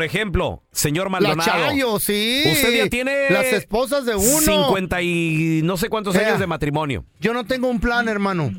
Por 0.03 0.07
ejemplo, 0.09 0.65
señor 0.73 1.05
La 1.05 1.11
Maldonado. 1.11 1.49
Chayo, 1.49 2.01
sí. 2.01 2.43
Usted 2.51 2.77
ya 2.77 2.89
tiene 2.89 3.31
Las 3.31 3.45
esposas 3.47 4.05
de 4.05 4.17
uno. 4.17 4.41
50 4.41 5.01
y 5.01 5.61
no 5.63 5.77
sé 5.77 5.89
cuántos 5.89 6.17
Ea. 6.17 6.27
años 6.27 6.41
de 6.41 6.49
matrimonio. 6.49 7.05
Yo 7.21 7.33
no 7.33 7.45
tengo 7.45 7.69
un 7.69 7.79
plan, 7.79 8.09
hermano. 8.09 8.51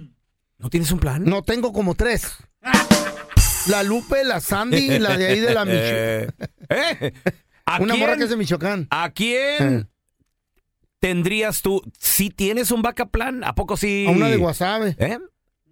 ¿No 0.58 0.70
tienes 0.70 0.90
un 0.92 1.00
plan? 1.00 1.26
No 1.26 1.42
tengo 1.44 1.74
como 1.74 1.96
tres. 1.96 2.32
La 3.68 3.84
Lupe, 3.84 4.24
la 4.24 4.40
Sandy 4.40 4.78
y 4.94 5.00
la 5.00 5.18
de 5.18 5.28
ahí 5.28 5.40
de 5.42 5.54
la 5.54 5.66
Michoacán. 5.66 6.34
Eh, 6.70 7.14
¿A 7.66 7.80
Una 7.82 7.96
morra 7.96 8.14
quién- 8.14 8.20
que 8.20 8.24
es 8.24 8.30
de 8.30 8.38
Michoacán. 8.38 8.88
¿A 8.90 9.10
quién 9.12 9.90
tendrías 11.02 11.62
tú? 11.62 11.82
¿Sí 12.00 12.30
tienes 12.30 12.72
un 12.72 12.82
backup 12.82 13.12
plan? 13.12 13.44
¿A 13.44 13.54
poco 13.54 13.76
sí? 13.76 14.06
A 14.08 14.12
una 14.12 14.30
de 14.30 14.38
Guasave. 14.38 14.96
¿Eh? 14.98 15.20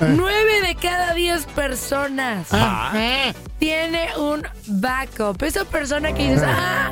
Nueve 0.00 0.60
de 0.66 0.74
cada 0.76 1.14
diez 1.14 1.44
personas 1.46 2.48
Ah. 2.52 3.32
tiene 3.58 4.08
un 4.16 4.42
backup. 4.66 5.42
Esa 5.42 5.64
persona 5.64 6.12
que 6.14 6.22
dices, 6.32 6.42
ah, 6.46 6.90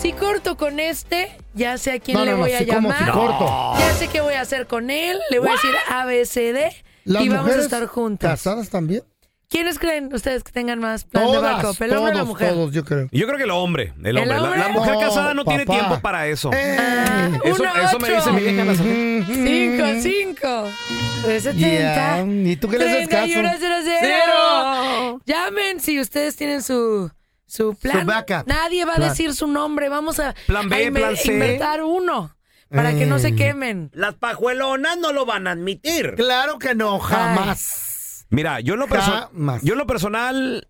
si 0.00 0.12
corto 0.12 0.56
con 0.56 0.80
este, 0.80 1.36
ya 1.54 1.78
sé 1.78 1.92
a 1.92 1.98
quién 2.00 2.18
No, 2.18 2.24
le 2.24 2.32
no, 2.32 2.36
no, 2.38 2.42
voy 2.42 2.52
a 2.52 2.58
sí, 2.58 2.66
¿cómo 2.66 2.88
llamar. 2.90 3.04
si 3.06 3.10
corto? 3.12 3.74
Ya 3.78 3.94
sé 3.94 4.08
qué 4.08 4.20
voy 4.20 4.34
a 4.34 4.40
hacer 4.40 4.66
con 4.66 4.90
él. 4.90 5.18
Le 5.30 5.38
voy 5.38 5.48
a 5.48 5.52
decir 5.52 5.74
ABCD 5.88 6.72
y 7.04 7.28
vamos 7.28 7.52
a 7.52 7.60
estar 7.60 7.86
juntas. 7.86 8.30
¿Casadas 8.30 8.68
también? 8.70 9.02
¿Quiénes 9.48 9.78
creen 9.78 10.12
ustedes 10.12 10.42
que 10.42 10.50
tengan 10.50 10.80
más 10.80 11.04
plan 11.04 11.24
de 11.26 11.32
Todas, 11.34 11.62
backup? 11.62 11.80
¿El 11.82 11.92
hombre 11.96 12.02
o 12.02 12.06
la 12.08 12.12
todos, 12.14 12.26
mujer? 12.28 12.48
todos, 12.52 12.72
yo 12.72 12.84
creo. 12.84 13.08
Yo 13.12 13.26
creo 13.26 13.38
que 13.38 13.44
el 13.44 13.50
hombre. 13.52 13.94
El 14.02 14.18
¿El 14.18 14.18
hombre. 14.18 14.58
La- 14.58 14.68
mujer 14.70 14.94
No, 14.94 15.00
casada 15.00 15.34
no 15.34 15.44
tiene 15.44 15.64
papá. 15.64 15.78
tiempo 15.78 16.00
para 16.00 16.26
eso. 16.26 16.50
Ah, 16.52 17.28
Eso, 17.44 17.62
uno, 17.62 17.76
eso 17.76 17.98
me 18.00 18.08
ocho. 18.08 18.16
dice 18.16 18.32
mi 18.32 18.40
vieja. 18.40 18.64
la 18.64 18.74
sargento. 18.74 19.32
Cinco, 19.32 19.86
cinco. 20.02 21.28
De 21.28 21.40
70. 21.40 21.58
Yeah. 21.68 22.24
¿Y 22.26 22.56
tú 22.56 22.68
qué 22.68 22.78
le 22.78 22.90
haces 22.90 23.08
caso? 23.08 23.24
3100. 23.32 23.98
Cero. 24.00 25.20
Llamen 25.26 25.80
si 25.80 26.00
ustedes 26.00 26.34
tienen 26.36 26.62
su, 26.62 27.10
su 27.46 27.74
plan. 27.80 28.04
backup 28.06 28.46
Nadie 28.48 28.84
va 28.84 28.92
a 28.94 28.96
plan. 28.96 29.08
decir 29.10 29.32
su 29.34 29.46
nombre. 29.46 29.88
Vamos 29.88 30.18
a, 30.18 30.34
Plan 30.46 30.68
B, 30.68 30.88
a 30.88 30.90
plan 30.90 31.16
C. 31.16 31.32
inventar 31.32 31.82
uno. 31.84 32.32
para 32.68 32.94
que 32.94 33.06
no 33.06 33.20
se 33.20 33.28
Eh. 33.28 33.36
quemen. 33.36 33.90
Las 33.94 34.14
pajuelonas 34.14 34.98
no 34.98 35.12
lo 35.12 35.24
van 35.24 35.46
a 35.46 35.52
admitir. 35.52 36.14
Claro 36.16 36.58
que 36.58 36.74
no, 36.74 36.98
jamás. 36.98 37.92
Mira, 38.30 38.60
yo 38.60 38.74
en 38.74 38.80
lo, 38.80 38.86
perso- 38.88 39.28
Jamás. 39.32 39.62
yo 39.62 39.74
en 39.74 39.78
lo 39.78 39.86
personal, 39.86 40.68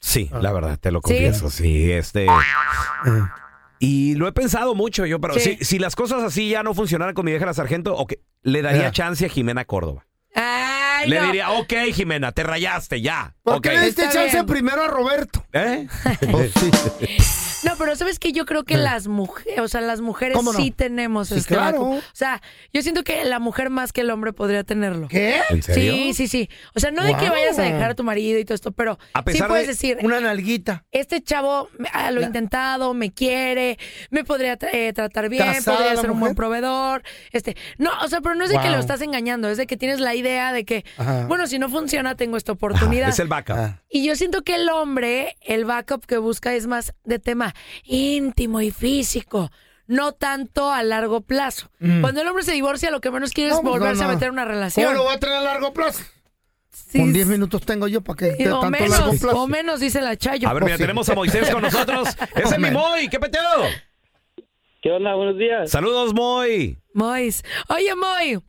sí, 0.00 0.28
Ah. 0.32 0.38
la 0.40 0.52
verdad, 0.52 0.78
te 0.78 0.90
lo 0.90 0.98
¿Sí? 0.98 1.02
confieso, 1.02 1.50
sí, 1.50 1.90
este... 1.92 2.26
Y 3.80 4.14
lo 4.14 4.28
he 4.28 4.32
pensado 4.32 4.74
mucho 4.74 5.04
yo, 5.04 5.20
pero 5.20 5.34
Sí. 5.34 5.56
si, 5.58 5.64
si 5.64 5.78
las 5.78 5.94
cosas 5.96 6.22
así 6.22 6.48
ya 6.48 6.62
no 6.62 6.74
funcionaran 6.74 7.14
con 7.14 7.24
mi 7.26 7.32
vieja 7.32 7.44
la 7.46 7.54
sargento, 7.54 7.94
ok, 7.96 8.14
le 8.42 8.62
daría 8.62 8.82
Ya. 8.82 8.92
chance 8.92 9.26
a 9.26 9.28
Jimena 9.28 9.64
Córdoba. 9.64 10.06
Ay, 10.34 11.08
le 11.10 11.20
no. 11.20 11.26
diría, 11.26 11.50
ok, 11.50 11.72
Jimena, 11.92 12.32
te 12.32 12.42
rayaste, 12.44 13.00
ya. 13.02 13.34
¿Por 13.42 13.56
ok. 13.56 13.62
qué 13.62 13.70
le 13.72 13.80
diste 13.86 14.02
Está 14.04 14.14
chance 14.14 14.36
bien. 14.36 14.46
primero 14.46 14.82
a 14.82 14.88
Roberto? 14.88 15.44
¿Eh? 15.52 15.86
Pues 16.30 16.52
sí. 16.54 16.70
No, 17.64 17.72
pero 17.78 17.96
sabes 17.96 18.18
que 18.18 18.32
yo 18.32 18.44
creo 18.46 18.64
que 18.64 18.76
las 18.76 19.06
mujeres, 19.08 19.58
o 19.60 19.68
sea, 19.68 19.80
las 19.80 20.00
mujeres 20.00 20.36
¿Cómo 20.36 20.52
no? 20.52 20.58
sí 20.58 20.70
tenemos 20.70 21.28
Sí, 21.28 21.36
este 21.36 21.54
claro. 21.54 21.82
O 21.90 22.00
sea, 22.12 22.42
yo 22.72 22.82
siento 22.82 23.02
que 23.04 23.24
la 23.24 23.38
mujer 23.38 23.70
más 23.70 23.92
que 23.92 24.02
el 24.02 24.10
hombre 24.10 24.32
podría 24.32 24.64
tenerlo. 24.64 25.08
¿Qué? 25.08 25.40
¿En 25.50 25.62
serio? 25.62 25.92
Sí, 25.94 26.14
sí, 26.14 26.28
sí. 26.28 26.48
O 26.74 26.80
sea, 26.80 26.90
no 26.90 27.02
de 27.04 27.14
que 27.16 27.30
vayas 27.30 27.58
a 27.58 27.62
dejar 27.62 27.90
a 27.90 27.94
tu 27.94 28.04
marido 28.04 28.38
y 28.38 28.44
todo 28.44 28.54
esto, 28.54 28.72
pero 28.72 28.98
A 29.12 29.20
sí 29.20 29.24
pesar 29.24 29.48
puedes 29.48 29.66
de 29.66 29.72
decir, 29.72 29.98
Una 30.02 30.20
nalguita. 30.20 30.84
este 30.92 31.22
chavo 31.22 31.68
me- 31.78 31.88
ah, 31.92 32.10
lo 32.10 32.20
he 32.20 32.24
intentado, 32.24 32.94
me 32.94 33.12
quiere, 33.12 33.78
me 34.10 34.24
podría 34.24 34.58
tra- 34.58 34.70
eh, 34.72 34.92
tratar 34.92 35.28
bien, 35.28 35.44
¿Casada 35.46 35.76
podría 35.78 35.94
la 35.94 36.00
ser 36.00 36.10
un 36.10 36.18
mujer? 36.18 36.34
buen 36.34 36.36
proveedor. 36.36 37.02
Este, 37.32 37.56
no, 37.78 37.90
o 38.02 38.08
sea, 38.08 38.20
pero 38.20 38.34
no 38.34 38.44
es 38.44 38.50
de 38.50 38.56
que 38.58 38.64
Wow. 38.64 38.72
lo 38.72 38.78
estás 38.78 39.00
engañando, 39.00 39.48
es 39.48 39.56
de 39.58 39.66
que 39.66 39.76
tienes 39.76 40.00
la 40.00 40.14
idea 40.14 40.52
de 40.52 40.64
que, 40.64 40.84
Ajá. 40.98 41.26
bueno, 41.26 41.46
si 41.46 41.58
no 41.58 41.68
funciona, 41.68 42.14
tengo 42.16 42.36
esta 42.36 42.52
oportunidad. 42.52 43.08
Es 43.08 43.18
el 43.18 43.28
backup. 43.28 43.56
Y 43.94 44.04
yo 44.04 44.16
siento 44.16 44.42
que 44.42 44.56
el 44.56 44.68
hombre, 44.70 45.36
el 45.40 45.64
backup 45.64 46.04
que 46.04 46.18
busca 46.18 46.52
es 46.52 46.66
más 46.66 46.94
de 47.04 47.20
tema 47.20 47.54
íntimo 47.84 48.60
y 48.60 48.72
físico, 48.72 49.52
no 49.86 50.10
tanto 50.10 50.72
a 50.72 50.82
largo 50.82 51.20
plazo. 51.20 51.70
Cuando 52.00 52.20
el 52.20 52.26
hombre 52.26 52.42
se 52.42 52.50
divorcia, 52.50 52.90
lo 52.90 53.00
que 53.00 53.12
menos 53.12 53.30
quiere 53.30 53.50
es 53.50 53.54
Mm. 53.54 53.58
No, 53.58 53.62
pues, 53.70 53.78
volverse 53.80 54.02
no, 54.02 54.08
no. 54.08 54.10
a 54.10 54.14
meter 54.16 54.30
una 54.32 54.42
¿Cómo 54.42 54.52
relación. 54.52 54.94
lo 54.94 55.04
voy 55.04 55.14
a 55.14 55.20
tener 55.20 55.36
a 55.36 55.40
largo 55.42 55.72
plazo? 55.72 56.02
Sí, 56.72 56.98
Con 56.98 57.12
10 57.12 57.28
minutos 57.28 57.62
tengo 57.64 57.86
yo 57.86 58.00
para 58.00 58.16
que 58.16 58.48
o 58.50 58.60
tanto 58.60 58.70
largo 58.70 58.70
menos, 58.70 59.20
plazo. 59.20 59.40
o 59.42 59.46
menos, 59.46 59.78
dice 59.78 60.00
la 60.00 60.16
Chayo. 60.16 60.48
A 60.48 60.52
ver, 60.54 60.64
mira, 60.64 60.76
tenemos 60.76 61.08
a 61.08 61.14
Moisés 61.14 61.48
con 61.50 61.62
nosotros. 61.62 62.08
Ese 62.34 62.54
es 62.56 62.58
mi. 62.58 62.72
Moy, 62.72 63.08
¿qué 63.08 63.20
peteo? 63.20 63.40
¿Qué 64.82 64.90
onda? 64.90 65.14
Buenos 65.14 65.38
días. 65.38 65.70
Saludos, 65.70 66.12
Moy. 66.14 66.78
Mois. 66.94 67.44
Oye, 67.68 67.94
Moy, 67.94 68.42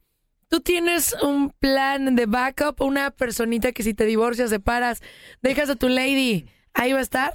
¿tú 0.49 0.59
tienes 0.61 1.15
un 1.21 1.51
plan 1.51 2.15
de 2.15 2.25
backup? 2.25 2.81
Una 2.81 3.11
personita 3.11 3.71
que 3.71 3.83
si 3.83 3.93
te 3.93 4.05
divorcias, 4.05 4.49
separas, 4.49 5.01
dejas 5.41 5.69
a 5.69 5.75
tu 5.75 5.87
lady, 5.89 6.45
¿ahí 6.73 6.93
va 6.93 6.99
a 6.99 7.03
estar? 7.03 7.33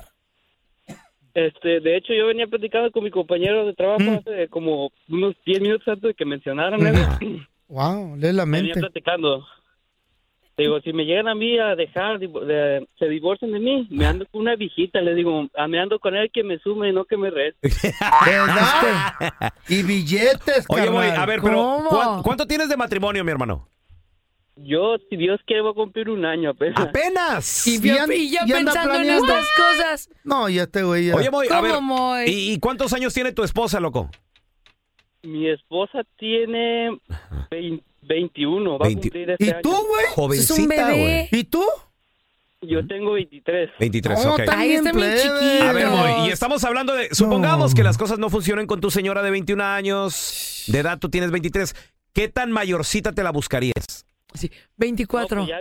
Este, 1.35 1.81
de 1.81 1.97
hecho, 1.97 2.13
yo 2.13 2.27
venía 2.27 2.47
platicando 2.49 2.91
con 2.91 3.05
mi 3.05 3.11
compañero 3.11 3.65
de 3.65 3.75
trabajo 3.75 4.03
Mm. 4.03 4.19
hace 4.19 4.49
como 4.49 4.91
unos 5.09 5.37
10 5.47 5.61
minutos 5.61 5.87
antes 5.87 6.09
de 6.09 6.15
que 6.15 6.25
mencionaran 6.25 6.85
eso. 6.85 7.19
Wow, 7.69 8.17
lee 8.17 8.33
la 8.33 8.45
venía 8.45 8.63
mente. 8.75 8.81
platicando. 8.81 9.47
Digo, 10.61 10.81
si 10.81 10.93
me 10.93 11.05
llegan 11.05 11.29
a 11.29 11.35
mí 11.35 11.59
a 11.59 11.75
dejar, 11.75 12.19
de- 12.19 12.87
se 12.99 13.09
divorcian 13.09 13.53
de 13.53 13.59
mí, 13.61 13.87
me 13.91 14.05
ando 14.07 14.27
con 14.27 14.43
una 14.43 14.57
viejita, 14.57 15.01
le 15.01 15.15
digo, 15.15 15.47
ah, 15.57 15.67
me 15.69 15.81
ando 15.81 15.99
con 15.99 16.15
él 16.15 16.31
que 16.33 16.43
me 16.45 16.59
sume 16.59 16.91
y 16.91 16.93
no 16.93 17.05
que 17.05 17.17
me 17.17 17.31
reste. 17.31 17.61
¿Verdad? 18.27 19.53
y 19.69 19.83
billetes, 19.83 20.67
Oye, 20.69 20.85
carnal. 20.85 20.93
Moy, 20.93 21.07
a 21.17 21.27
ver, 21.27 21.41
pero 21.43 21.57
¿Cómo? 21.57 21.89
¿cuán- 21.89 22.23
¿cuánto 22.23 22.47
tienes 22.47 22.69
de 22.69 22.77
matrimonio, 22.77 23.25
mi 23.25 23.31
hermano? 23.31 23.67
Yo, 24.57 24.97
si 25.09 25.17
Dios 25.17 25.41
quiere, 25.47 25.63
voy 25.63 25.71
a 25.71 25.75
cumplir 25.75 26.11
un 26.11 26.25
año 26.27 26.51
apenas. 26.51 26.79
¡Apenas! 26.79 27.67
Y 27.67 27.81
yo, 27.81 28.03
an- 28.03 28.13
y 28.13 28.31
yo 28.31 28.41
y 28.47 28.53
anda 28.53 28.73
pensando 28.73 28.95
en 28.95 29.01
planeando. 29.01 29.27
estas 29.33 29.49
cosas. 29.57 30.11
No, 30.25 30.49
ya 30.51 30.65
este 30.65 30.83
güey 30.83 31.07
ya. 31.07 31.17
Oye, 31.17 31.31
Moy, 31.31 31.47
a 31.47 31.57
¿Cómo, 31.57 31.63
ver, 31.63 31.81
Moy? 31.81 32.25
¿y, 32.29 32.53
y 32.53 32.59
cuántos 32.61 32.93
años 32.93 33.15
tiene 33.15 33.33
tu 33.33 33.43
esposa, 33.43 33.81
loco? 33.81 34.11
Mi 35.23 35.49
esposa 35.49 36.03
tiene 36.19 36.91
vein- 37.51 37.83
21, 38.15 38.79
va 38.79 38.87
Veinti- 38.87 38.99
a 38.99 39.03
cumplir 39.03 39.31
este 39.31 39.45
¿Y 39.47 39.63
tú, 39.63 39.71
güey? 39.71 40.05
Jovencita, 40.15 40.91
güey. 40.91 41.29
¿Y 41.33 41.45
tú? 41.45 41.65
Yo 42.63 42.87
tengo 42.87 43.13
23. 43.13 43.71
23, 43.79 44.25
No, 44.27 44.35
ok. 44.35 44.41
Ay, 44.55 44.73
está 44.73 44.93
bien 44.93 45.17
chiquito. 45.17 45.65
A 45.65 45.73
ver, 45.73 45.87
Moy, 45.89 46.29
y 46.29 46.31
estamos 46.31 46.63
hablando 46.65 46.95
de... 46.95 47.09
Supongamos 47.15 47.71
No. 47.71 47.75
que 47.77 47.83
las 47.83 47.97
cosas 47.97 48.19
no 48.19 48.29
funcionen 48.29 48.67
con 48.67 48.81
tu 48.83 48.91
señora 48.91 49.23
de 49.23 49.31
21 49.31 49.63
años, 49.65 50.65
de 50.67 50.79
edad 50.81 50.99
tú 50.99 51.09
tienes 51.09 51.31
23. 51.31 51.75
¿Qué 52.13 52.29
tan 52.29 52.51
mayorcita 52.53 53.13
te 53.13 53.23
la 53.23 53.31
buscarías? 53.31 54.05
Sí, 54.35 54.51
No, 54.53 54.57
24. 54.77 55.47
pues 55.47 55.49
ya, 55.49 55.61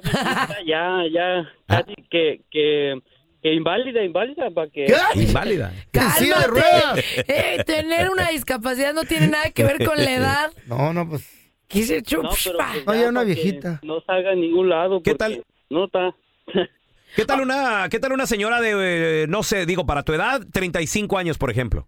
ya, 0.65 1.03
ya, 1.13 1.39
Ah. 1.70 1.84
casi 1.86 1.96
que, 2.12 2.41
que, 2.51 3.00
que 3.41 3.53
inválida, 3.53 4.03
inválida, 4.03 4.50
para 4.51 4.70
que... 4.70 4.86
¿Qué? 4.86 5.22
Inválida. 5.22 5.72
Cálmate. 5.91 6.48
ruedas. 6.48 7.00
Eh, 7.27 7.63
tener 7.65 8.10
una 8.10 8.27
discapacidad 8.27 8.94
no 8.94 9.03
tiene 9.06 9.27
nada 9.29 9.51
que 9.51 9.63
ver 9.63 9.86
con 9.86 9.98
la 9.98 10.12
edad. 10.15 10.51
No, 10.65 10.91
no, 10.91 11.08
pues. 11.08 11.38
¿Qué 11.70 11.84
se 11.84 11.98
No, 11.98 12.30
pero 12.44 12.58
pues 12.58 12.88
Oye, 12.88 13.02
ya 13.02 13.10
una 13.10 13.24
viejita. 13.24 13.80
No 13.84 14.02
salga 14.02 14.32
a 14.32 14.36
ningún 14.36 14.70
lado. 14.70 15.02
¿Qué 15.04 15.13
tal? 15.13 15.43
No 15.70 15.86
está. 15.86 16.15
¿Qué 17.15 17.26
tal 17.26 17.41
una, 17.41 17.88
qué 17.89 18.00
tal 18.00 18.12
una 18.12 18.26
señora 18.26 18.60
de, 18.60 19.24
eh, 19.24 19.28
no 19.28 19.43
sé, 19.43 19.65
digo, 19.65 19.86
para 19.86 20.04
tu 20.04 20.13
edad, 20.13 20.41
35 20.52 21.17
años, 21.17 21.38
por 21.38 21.50
ejemplo? 21.50 21.88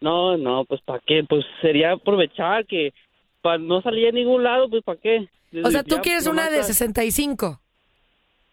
No, 0.00 0.36
no, 0.36 0.64
pues 0.64 0.80
¿para 0.82 1.00
qué? 1.06 1.24
Pues 1.28 1.44
sería 1.60 1.92
aprovechar 1.92 2.66
que 2.66 2.92
para 3.42 3.58
no 3.58 3.82
salir 3.82 4.08
a 4.08 4.12
ningún 4.12 4.44
lado, 4.44 4.70
pues 4.70 4.82
¿para 4.84 5.00
qué? 5.00 5.28
O 5.64 5.70
sea, 5.70 5.82
tú 5.82 5.96
Ya, 5.96 6.02
quieres 6.02 6.26
una 6.26 6.48
de 6.50 6.60
a 6.60 6.62
65. 6.62 7.60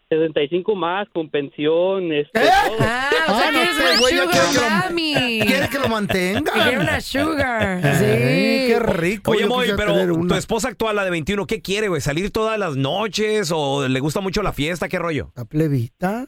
65 0.08 0.74
más, 0.76 1.08
con 1.08 1.28
pensión, 1.30 2.12
este, 2.12 2.38
¿Eh? 2.40 2.48
todo. 2.66 2.76
Ah, 2.80 3.10
o 3.28 3.38
sea, 3.38 3.48
Ah, 3.48 3.50
quieres 3.50 3.70
este 3.70 3.82
una 3.82 3.96
sugar 3.96 4.08
quiere 4.08 4.28
que 4.30 4.54
lo- 4.54 4.70
mami. 4.70 5.40
¿Quiere 5.46 5.68
que 5.68 5.78
lo 5.80 5.88
mantenga? 5.88 6.52
Quiere 6.52 6.78
una 6.78 7.00
sugar. 7.00 7.80
Ay, 7.84 7.94
Sí. 7.94 8.68
qué 8.68 8.78
rico. 8.80 9.30
Oye, 9.32 9.40
yo 9.42 9.48
Moy, 9.48 9.66
quisiera 9.66 9.76
pero 9.92 10.06
tu 10.14 10.20
una. 10.20 10.38
esposa 10.38 10.68
actual, 10.68 10.94
la 10.96 11.04
de 11.04 11.10
21, 11.10 11.46
¿qué 11.46 11.60
quiere, 11.60 11.88
güey? 11.88 12.00
¿Salir 12.00 12.30
todas 12.30 12.58
las 12.58 12.76
noches 12.76 13.50
o 13.54 13.88
le 13.88 14.00
gusta 14.00 14.20
mucho 14.20 14.42
la 14.42 14.52
fiesta? 14.52 14.88
¿Qué 14.88 14.98
rollo? 14.98 15.32
¿La 15.34 15.44
plebita? 15.44 16.26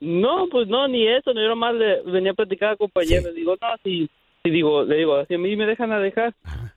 No, 0.00 0.48
pues 0.50 0.66
no, 0.68 0.88
ni 0.88 1.06
eso, 1.06 1.32
yo 1.34 1.48
nomás 1.48 1.74
le 1.74 2.00
venía 2.10 2.30
a 2.30 2.34
platicar 2.34 2.70
a 2.70 2.76
compañeros, 2.76 3.34
digo, 3.34 3.54
no, 3.60 3.68
si, 3.84 4.08
si 4.42 4.50
digo, 4.50 4.84
le 4.84 4.96
digo, 4.96 5.22
si 5.26 5.34
a 5.34 5.38
mí 5.38 5.54
me 5.56 5.66
dejan 5.66 5.92
a 5.92 5.98
dejar, 5.98 6.34
digo, 6.42 6.69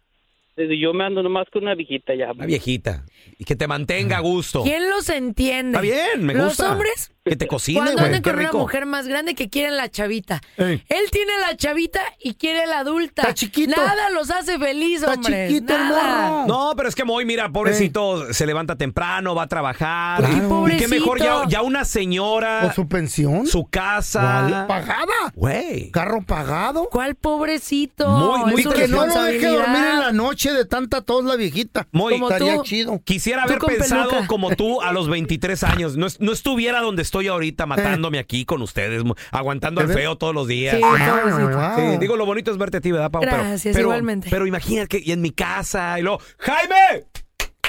yo 0.55 0.93
me 0.93 1.03
ando 1.05 1.23
nomás 1.23 1.47
con 1.51 1.63
una 1.63 1.75
viejita 1.75 2.13
ya. 2.15 2.31
Una 2.31 2.45
viejita. 2.45 3.05
Y 3.37 3.43
que 3.45 3.55
te 3.55 3.67
mantenga 3.67 4.17
a 4.17 4.21
gusto. 4.21 4.63
¿Quién 4.63 4.89
los 4.89 5.09
entiende? 5.09 5.77
Está 5.77 5.81
bien, 5.81 6.25
me 6.25 6.33
Los 6.33 6.49
gusta. 6.49 6.71
hombres 6.71 7.12
Que 7.25 7.37
te 7.37 7.47
cocine, 7.47 7.77
cuando 7.79 7.93
güey. 7.93 8.05
andan 8.07 8.21
Qué 8.21 8.29
con 8.31 8.39
una 8.39 8.47
rico. 8.49 8.57
mujer 8.57 8.85
más 8.85 9.07
grande 9.07 9.33
que 9.33 9.49
quieren 9.49 9.77
la 9.77 9.89
chavita. 9.89 10.41
Ey. 10.57 10.83
Él 10.89 11.05
tiene 11.09 11.31
la 11.39 11.55
chavita 11.55 12.01
y 12.21 12.33
quiere 12.33 12.67
la 12.67 12.79
adulta. 12.79 13.21
Está 13.21 13.33
chiquito. 13.33 13.71
Nada 13.81 14.09
los 14.09 14.29
hace 14.29 14.59
feliz, 14.59 14.99
Está 15.03 15.13
hombre. 15.13 15.47
chiquito 15.47 15.73
el 15.73 15.83
Nada. 15.87 16.29
morro. 16.29 16.47
No, 16.47 16.73
pero 16.75 16.89
es 16.89 16.95
que 16.95 17.05
Moy, 17.05 17.23
mira, 17.23 17.47
pobrecito, 17.49 18.33
se 18.33 18.45
levanta 18.45 18.75
temprano, 18.75 19.35
va 19.35 19.43
a 19.43 19.47
trabajar. 19.47 20.19
Claro. 20.19 20.33
Y 20.35 20.39
qué 20.41 20.47
Pobrecito. 20.47 20.89
mejor 20.89 21.19
ya, 21.19 21.43
ya 21.47 21.61
una 21.61 21.85
señora, 21.85 22.65
¿O 22.69 22.73
su 22.73 22.89
pensión? 22.89 23.47
su 23.47 23.63
casa. 23.67 24.45
¿Cuál? 24.49 24.67
¿Pagada? 24.67 25.31
Güey. 25.33 25.91
¿Carro 25.91 26.23
pagado? 26.23 26.89
¿Cuál 26.91 27.15
pobrecito? 27.15 28.05
Muy, 28.09 28.51
muy 28.51 28.61
Es 28.63 28.63
su 28.67 28.71
Que 28.73 28.89
no 28.89 29.05
lo 29.07 29.23
deje 29.23 29.47
dormir 29.47 29.81
en 29.93 29.99
la 30.01 30.11
noche 30.11 30.51
de 30.51 30.65
tanta 30.65 30.99
tos 30.99 31.23
la 31.23 31.37
viejita. 31.37 31.87
Muy- 31.93 32.15
Como 32.15 32.29
Estaría 32.29 32.57
tú. 32.57 32.63
chido. 32.63 33.01
Quisiera 33.05 33.43
Tú 33.43 33.47
haber 33.47 33.59
con 33.59 33.69
pensado 33.75 34.09
peluca. 34.09 34.27
como 34.27 34.53
tú 34.57 34.81
a 34.81 34.91
los 34.91 35.07
23 35.07 35.63
años. 35.63 35.95
No, 35.95 36.07
es- 36.07 36.19
no 36.19 36.33
estuviera 36.33 36.81
donde 36.81 37.12
estoy 37.13 37.27
ahorita 37.27 37.67
matándome 37.67 38.17
aquí 38.17 38.43
con 38.43 38.63
ustedes, 38.63 39.03
aguantando 39.29 39.81
al 39.81 39.87
feo 39.89 40.17
todos 40.17 40.33
los 40.33 40.47
días. 40.47 40.75
Sí, 40.75 40.81
Ah, 40.83 41.19
pobrecito. 41.21 41.57
wow. 41.59 41.91
Sí, 41.93 41.97
digo, 41.99 42.17
lo 42.17 42.25
bonito 42.25 42.49
es 42.49 42.57
verte 42.57 42.77
a 42.77 42.81
ti, 42.81 42.91
¿verdad, 42.91 43.11
Pau? 43.11 43.21
Pero- 43.21 43.37
Gracias, 43.37 43.75
pero, 43.75 43.87
igualmente. 43.87 44.29
Pero 44.31 44.47
imagínate 44.47 44.87
que 44.87 45.03
y 45.07 45.11
en 45.11 45.21
mi 45.21 45.29
casa 45.29 45.99
y 45.99 46.01
luego, 46.01 46.19
¡Jaime! 46.39 47.05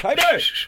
¡Jaime! 0.01 0.21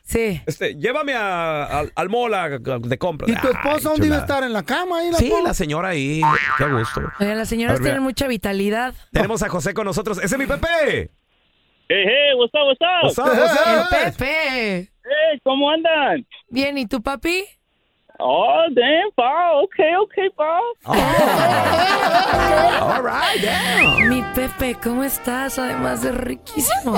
Sí. 0.04 0.42
Este, 0.46 0.76
llévame 0.76 1.14
a- 1.16 1.64
al- 1.66 1.92
al 1.96 2.10
mall 2.10 2.34
a- 2.36 2.50
de 2.60 2.98
compra. 3.00 3.28
¿Y 3.28 3.36
tu 3.36 3.48
esposa 3.48 3.76
Ay, 3.78 3.84
dónde 3.84 4.08
iba 4.08 4.18
a 4.18 4.20
estar? 4.20 4.44
¿En 4.44 4.54
la 4.54 4.62
cama? 4.64 5.00
Ahí 5.00 5.10
la 5.12 5.18
Sí, 5.18 5.34
la 5.44 5.54
señora 5.56 5.90
ahí. 5.90 6.22
Qué 6.60 6.66
gusto. 6.66 7.02
Oigan, 7.20 7.36
las 7.38 7.50
señoras 7.50 7.80
ver, 7.80 7.84
tienen 7.84 8.04
mucha 8.04 8.28
vitalidad. 8.28 8.94
Tenemos 9.12 9.42
a 9.42 9.50
José 9.50 9.74
con 9.74 9.86
nosotros. 9.86 10.20
¡Ese 10.20 10.36
es 10.36 10.40
mi 10.40 10.46
Pepe! 10.46 11.10
Hey, 11.90 12.04
hey, 12.06 12.34
what's 12.38 12.54
up, 12.54 12.68
what's 12.68 12.82
up? 12.82 13.04
What's 13.04 13.18
up, 13.18 13.26
what's 13.26 13.68
El 13.68 13.80
up? 13.80 13.90
Pepe. 14.18 14.92
Hey, 15.04 15.40
¿cómo 15.44 15.72
andan? 15.72 16.28
Bien, 16.50 16.78
¿y 16.78 16.86
tu 16.86 17.02
papi? 17.02 17.44
Oh, 18.20 18.66
damn, 18.74 19.12
pa, 19.16 19.62
okay, 19.62 19.94
okay, 19.96 20.30
pa. 20.32 20.60
All 22.82 23.04
right, 23.04 23.40
damn. 23.42 24.10
Mi 24.10 24.24
Pepe, 24.34 24.76
¿cómo 24.82 25.04
estás? 25.04 25.60
Además 25.60 26.02
de 26.02 26.12
riquísimo. 26.14 26.96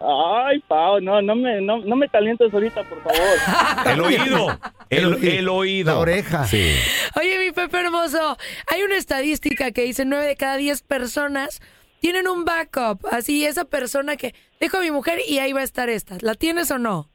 Ay, 0.00 0.60
pa, 0.68 1.00
no, 1.00 1.22
no 1.22 1.34
me, 1.34 1.62
no, 1.62 1.78
no 1.78 1.96
me 1.96 2.08
calientes 2.10 2.52
ahorita, 2.52 2.82
por 2.84 3.02
favor. 3.02 3.86
El 3.86 4.00
oído. 4.02 4.58
El, 4.90 5.24
el 5.24 5.48
oído. 5.48 5.94
La 5.94 5.98
oreja. 5.98 6.44
Sí. 6.44 6.74
Oye, 7.16 7.38
mi 7.38 7.52
Pepe 7.52 7.80
hermoso, 7.80 8.36
hay 8.66 8.82
una 8.82 8.96
estadística 8.96 9.70
que 9.70 9.82
dice 9.82 10.04
9 10.04 10.26
de 10.26 10.36
cada 10.36 10.58
10 10.58 10.82
personas 10.82 11.62
tienen 12.00 12.28
un 12.28 12.44
backup. 12.44 13.06
Así, 13.10 13.46
esa 13.46 13.64
persona 13.64 14.18
que 14.18 14.34
dejo 14.60 14.76
a 14.76 14.80
mi 14.80 14.90
mujer 14.90 15.20
y 15.26 15.38
ahí 15.38 15.54
va 15.54 15.60
a 15.60 15.64
estar 15.64 15.88
esta. 15.88 16.18
¿La 16.20 16.34
tienes 16.34 16.70
o 16.70 16.78
no? 16.78 17.08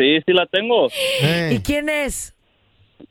Sí, 0.00 0.22
sí 0.26 0.32
la 0.32 0.46
tengo. 0.46 0.88
¿Y 1.50 1.58
quién 1.60 1.88
es? 1.88 2.34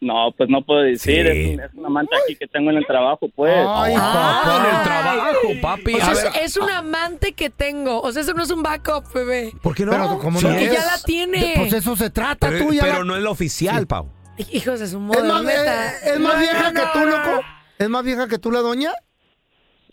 No, 0.02 0.32
pues 0.38 0.50
no 0.50 0.62
puedo 0.64 0.82
decir, 0.82 1.26
Sí. 1.26 1.40
es, 1.42 1.54
un- 1.56 1.60
es 1.62 1.74
una 1.74 1.90
manta 1.90 2.16
aquí 2.24 2.36
que 2.36 2.48
tengo 2.48 2.70
en 2.72 2.78
el 2.78 2.86
trabajo, 2.86 3.28
pues. 3.36 3.54
Ay, 3.54 3.94
Ah, 3.98 4.42
papá. 4.44 4.58
en 4.70 4.76
el 4.76 4.84
trabajo, 4.84 5.40
papi. 5.62 5.94
O 5.96 5.98
sea, 5.98 6.10
A 6.32 6.36
es, 6.38 6.56
es 6.56 6.58
un 6.58 6.70
amante 6.70 7.34
que 7.34 7.50
tengo. 7.50 8.00
O 8.02 8.12
sea, 8.12 8.22
eso 8.22 8.34
no 8.34 8.44
es 8.44 8.52
un 8.52 8.62
backup, 8.64 9.12
bebé. 9.14 9.52
¿Por 9.62 9.76
qué 9.76 9.86
no? 9.86 9.92
Pero 9.92 10.20
¿cómo 10.20 10.40
Sí 10.40 10.46
no 10.46 10.52
Porque 10.52 10.66
es. 10.68 10.74
ya 10.74 10.86
la 10.86 10.98
tiene. 11.04 11.54
Pues 11.58 11.74
eso 11.74 11.96
se 11.96 12.10
trata, 12.12 12.50
Pero, 12.50 12.66
tú 12.68 12.74
ya. 12.74 12.82
pero 12.84 13.00
la- 13.00 13.04
no 13.06 13.16
es 13.18 13.24
la 13.24 13.30
oficial, 13.32 13.88
Pau. 13.88 14.10
Hijos 14.52 14.80
de 14.80 14.88
su 14.88 14.98
¿Es 14.98 15.02
modo. 15.04 15.24
más, 15.44 15.44
eh, 15.54 15.92
¿Es 16.14 16.20
más 16.20 16.34
No, 16.36 16.40
vieja 16.40 16.72
no, 16.72 16.80
que 16.82 16.88
tú, 16.94 17.00
no, 17.00 17.06
loco? 17.06 17.42
¿Es 17.78 17.90
más 17.90 18.04
vieja 18.06 18.28
que 18.28 18.38
tú, 18.38 18.52
la 18.52 18.60
doña? 18.60 18.92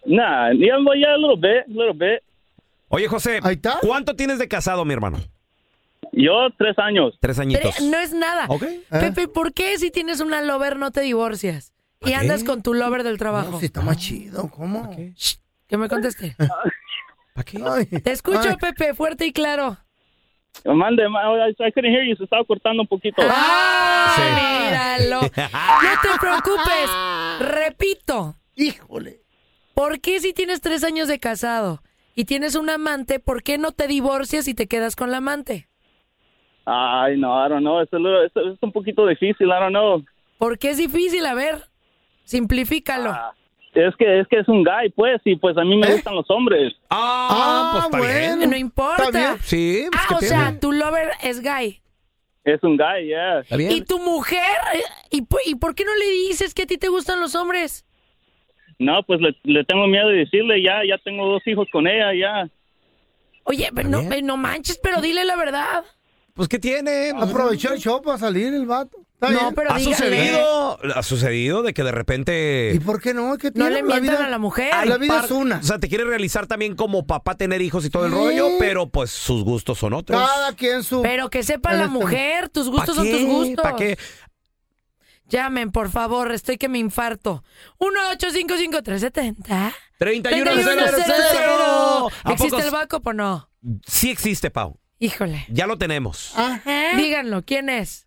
Nah, 0.05 0.51
well, 0.51 0.99
yeah, 0.99 1.15
a 1.15 1.17
little 1.17 1.37
bit, 1.37 1.65
a 1.67 1.69
little 1.69 1.93
bit. 1.95 2.23
Oye, 2.89 3.09
José, 3.09 3.41
Ahí 3.43 3.55
está. 3.55 3.79
¿cuánto 3.81 4.15
tienes 4.15 4.39
de 4.39 4.47
casado, 4.47 4.85
mi 4.85 4.93
hermano? 4.95 5.19
Yo, 6.19 6.49
tres 6.57 6.79
años. 6.79 7.15
Tres 7.21 7.39
añitos. 7.39 7.77
Tre- 7.77 7.91
No 7.91 7.99
es 7.99 8.13
nada. 8.15 8.49
Pepe, 8.91 9.29
¿por 9.29 9.53
qué 9.53 9.77
si 9.79 9.91
tienes 9.91 10.21
una 10.21 10.41
lover 10.43 10.77
no 10.79 10.91
te 10.91 11.03
divorcias? 11.03 11.73
Y 12.01 12.07
qué? 12.07 12.15
andas 12.15 12.43
con 12.43 12.63
tu 12.63 12.73
lover 12.75 13.03
del 13.03 13.19
trabajo. 13.19 13.51
No, 13.53 13.61
si 13.61 13.67
está 13.67 13.83
más 13.83 13.99
chido, 13.99 14.49
¿cómo? 14.51 14.91
Shh, 15.15 15.37
que 15.67 15.77
me 15.77 15.89
conteste. 15.89 16.35
¿Para 17.35 17.45
qué? 17.45 17.59
Ay, 17.65 17.87
Te 18.01 18.13
escucho, 18.13 18.41
ay. 18.49 18.57
Pepe, 18.59 18.95
fuerte 18.95 19.27
y 19.27 19.33
claro. 19.33 19.77
Mande, 20.65 21.07
ma- 21.09 21.21
I, 21.49 21.51
I 21.51 21.73
couldn't 21.73 21.93
hear 21.95 22.03
you, 22.09 22.17
se 22.17 22.25
estaba 22.25 22.43
cortando 22.45 22.81
un 22.83 22.89
poquito. 22.89 23.21
¡Ah! 23.29 24.97
Míralo. 24.99 25.21
No 25.31 25.31
te 26.03 26.19
preocupes. 26.19 26.91
Repito. 27.41 28.37
Híjole. 28.55 29.21
¿Por 29.75 30.01
qué 30.01 30.21
si 30.21 30.33
tienes 30.33 30.63
tres 30.63 30.83
años 30.83 31.09
de 31.09 31.19
casado 31.21 31.83
y 32.15 32.25
tienes 32.25 32.55
un 32.55 32.71
amante, 32.71 33.21
por 33.21 33.43
qué 33.43 33.59
no 33.59 33.73
te 33.73 33.87
divorcias 33.87 34.49
y 34.49 34.55
te 34.55 34.67
quedas 34.67 34.97
con 34.97 35.11
la 35.11 35.19
amante? 35.19 35.69
Ay, 36.67 37.17
no, 37.17 37.45
I 37.45 37.49
don't 37.49 37.61
know, 37.63 37.81
es, 37.81 37.93
a 37.93 37.97
little- 37.97 38.27
es, 38.27 38.33
es 38.35 38.59
un 38.61 38.73
poquito 38.73 39.07
difícil, 39.07 39.47
I 39.47 39.51
don't 39.61 39.71
know. 39.71 40.05
¿Por 40.39 40.59
qué 40.59 40.71
es 40.71 40.77
difícil? 40.79 41.25
A 41.25 41.35
ver, 41.35 41.63
simplifícalo. 42.25 43.11
Ah, 43.11 43.33
Es 43.75 43.95
que, 43.97 44.21
es 44.21 44.27
que 44.29 44.39
es 44.41 44.49
un 44.49 44.65
guy, 44.65 44.91
pues, 44.95 45.21
y 45.25 45.37
pues 45.37 45.57
a 45.57 45.63
mí 45.63 45.77
me 45.77 45.87
¿Eh? 45.87 45.93
gustan 45.93 46.15
los 46.17 46.29
hombres. 46.31 46.75
Ah, 46.91 47.89
pues 47.91 48.03
está 48.03 48.19
bien. 48.19 48.39
no 48.39 48.45
¿Está 48.45 48.57
importa. 48.59 49.11
bien? 49.13 49.37
Sí, 49.43 49.87
pues, 49.91 50.03
Ah, 50.03 50.07
¿qué 50.09 50.15
o 50.15 50.19
tiene? 50.19 50.35
sea, 50.35 50.61
tu 50.61 50.73
lover 50.73 51.11
es 51.23 51.41
gay. 51.41 51.81
Es 52.45 52.63
un 52.63 52.77
guy, 52.77 53.07
yeah. 53.07 53.41
¿Está 53.41 53.57
bien? 53.57 53.73
¿Y 53.73 53.81
tu 53.83 53.99
mujer? 53.99 54.57
¿Y, 55.11 55.25
¿Y 55.47 55.55
por 55.57 55.75
qué 55.75 55.85
no 55.85 55.95
le 55.97 56.07
dices 56.29 56.55
que 56.55 56.63
a 56.63 56.67
ti 56.67 56.79
te 56.79 56.89
gustan 56.89 57.21
los 57.21 57.35
hombres? 57.35 57.85
No, 58.79 59.03
pues 59.05 59.21
le, 59.21 59.37
le 59.45 59.65
tengo 59.65 59.87
miedo 59.87 60.09
de 60.09 60.19
decirle, 60.19 60.63
ya, 60.63 60.81
ya 60.89 60.99
tengo 61.05 61.27
dos 61.29 61.43
hijos 61.47 61.67
con 61.73 61.87
ella, 61.87 62.13
ya. 62.15 62.49
Oye, 63.45 63.69
pero 63.75 63.89
no, 63.89 64.01
eh, 64.13 64.23
no 64.23 64.37
manches, 64.37 64.79
pero 64.83 65.01
dile 65.01 65.25
la 65.25 65.37
verdad. 65.37 65.85
Pues, 66.37 66.49
¿qué 66.49 66.59
tiene? 66.59 67.12
Aprovechó 67.18 67.72
el 67.72 67.81
show 67.81 68.01
para 68.03 68.18
salir 68.18 68.53
el 68.55 68.66
vato. 68.66 68.99
Está 69.14 69.31
No, 69.31 69.40
bien. 69.40 69.55
pero 69.55 69.72
¿Ha 69.72 69.79
dígale. 69.79 69.96
sucedido? 69.96 70.79
¿Ha 70.94 71.03
sucedido 71.03 71.62
de 71.62 71.72
que 71.72 71.83
de 71.83 71.90
repente... 71.92 72.72
¿Y 72.75 72.79
por 72.81 73.01
qué 73.01 73.14
no? 73.14 73.38
¿Qué 73.38 73.46
No 73.49 73.64
tiene? 73.64 73.70
le 73.70 73.77
La 73.77 73.83
mientan 73.87 74.03
vida- 74.16 74.27
a 74.27 74.29
la 74.29 74.38
mujer. 74.38 74.87
La 74.87 74.99
vida 74.99 75.14
par- 75.16 75.25
es 75.25 75.31
una. 75.31 75.57
O 75.57 75.62
sea, 75.62 75.79
te 75.79 75.88
quiere 75.88 76.05
realizar 76.05 76.46
también 76.46 76.77
como 76.77 77.07
papá 77.07 77.35
tener 77.37 77.62
hijos 77.62 77.87
y 77.87 77.90
todo 77.90 78.05
el 78.05 78.12
Sí. 78.12 78.18
rollo, 78.18 78.49
pero 78.59 78.90
pues 78.90 79.11
sus 79.11 79.42
gustos 79.44 79.79
son 79.79 79.94
otros. 79.94 80.20
Cada 80.20 80.53
quien 80.53 80.83
su... 80.85 81.01
Pero 81.01 81.31
que 81.31 81.42
sepa 81.42 81.72
En 81.72 81.79
la 81.79 81.85
este- 81.87 81.99
mujer, 81.99 82.51
tus 82.51 82.66
¿Pa' 82.66 82.72
gustos 82.72 82.96
son 82.96 83.09
tus 83.11 83.16
qué? 83.18 83.25
gustos. 83.25 83.62
¿Para 83.62 83.77
qué? 83.77 83.99
Llamen, 85.29 85.72
por 85.72 85.90
favor, 85.90 86.31
estoy 86.33 86.59
que 86.59 86.68
me 86.68 86.79
infarto. 86.79 87.42
1-855-370. 87.79 89.72
3100. 89.99 90.79
¿A 92.25 92.33
¿Existe 92.33 92.51
poco 92.51 92.62
el 92.62 92.70
backup 92.70 93.07
o 93.07 93.12
no? 93.14 93.49
Sí 93.87 94.11
existe, 94.11 94.51
Pau. 94.51 94.79
Híjole. 94.99 95.45
Ya 95.49 95.67
lo 95.67 95.77
tenemos. 95.79 96.33
Díganlo, 96.97 97.43
¿quién 97.45 97.69
es? 97.69 98.07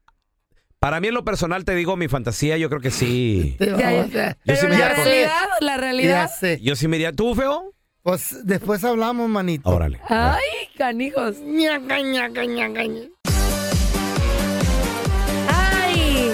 Para 0.80 1.00
mí 1.02 1.10
en 1.10 1.14
lo 1.14 1.24
personal 1.26 1.66
te 1.66 1.76
digo 1.76 1.98
mi 1.98 2.08
fantasía, 2.08 2.58
yo 2.58 2.70
creo 2.70 2.82
que 2.82 2.90
sí. 2.92 3.58
Ya, 3.60 4.06
ya. 4.08 4.38
sí 4.46 4.66
me 4.68 4.70
la 4.70 4.76
iría 4.76 4.96
con- 4.96 5.04
realidad, 5.06 5.48
la 5.60 5.72
Ya 5.72 5.78
realidad. 5.78 6.32
sé. 6.40 6.60
Yo 6.62 6.76
sí 6.76 6.88
me 6.88 6.96
iría. 6.98 7.12
¿Tú, 7.12 7.36
feo? 7.36 7.74
Pues 8.02 8.38
después 8.46 8.84
hablamos, 8.86 9.28
manito. 9.30 9.70
Órale. 9.70 10.00
Ay, 10.08 10.40
canijos. 10.78 11.38
Ñaca, 11.40 12.00
ñaca, 12.02 12.46
ñaca, 12.46 12.84
ña. 12.86 13.02
Ay. 15.48 16.32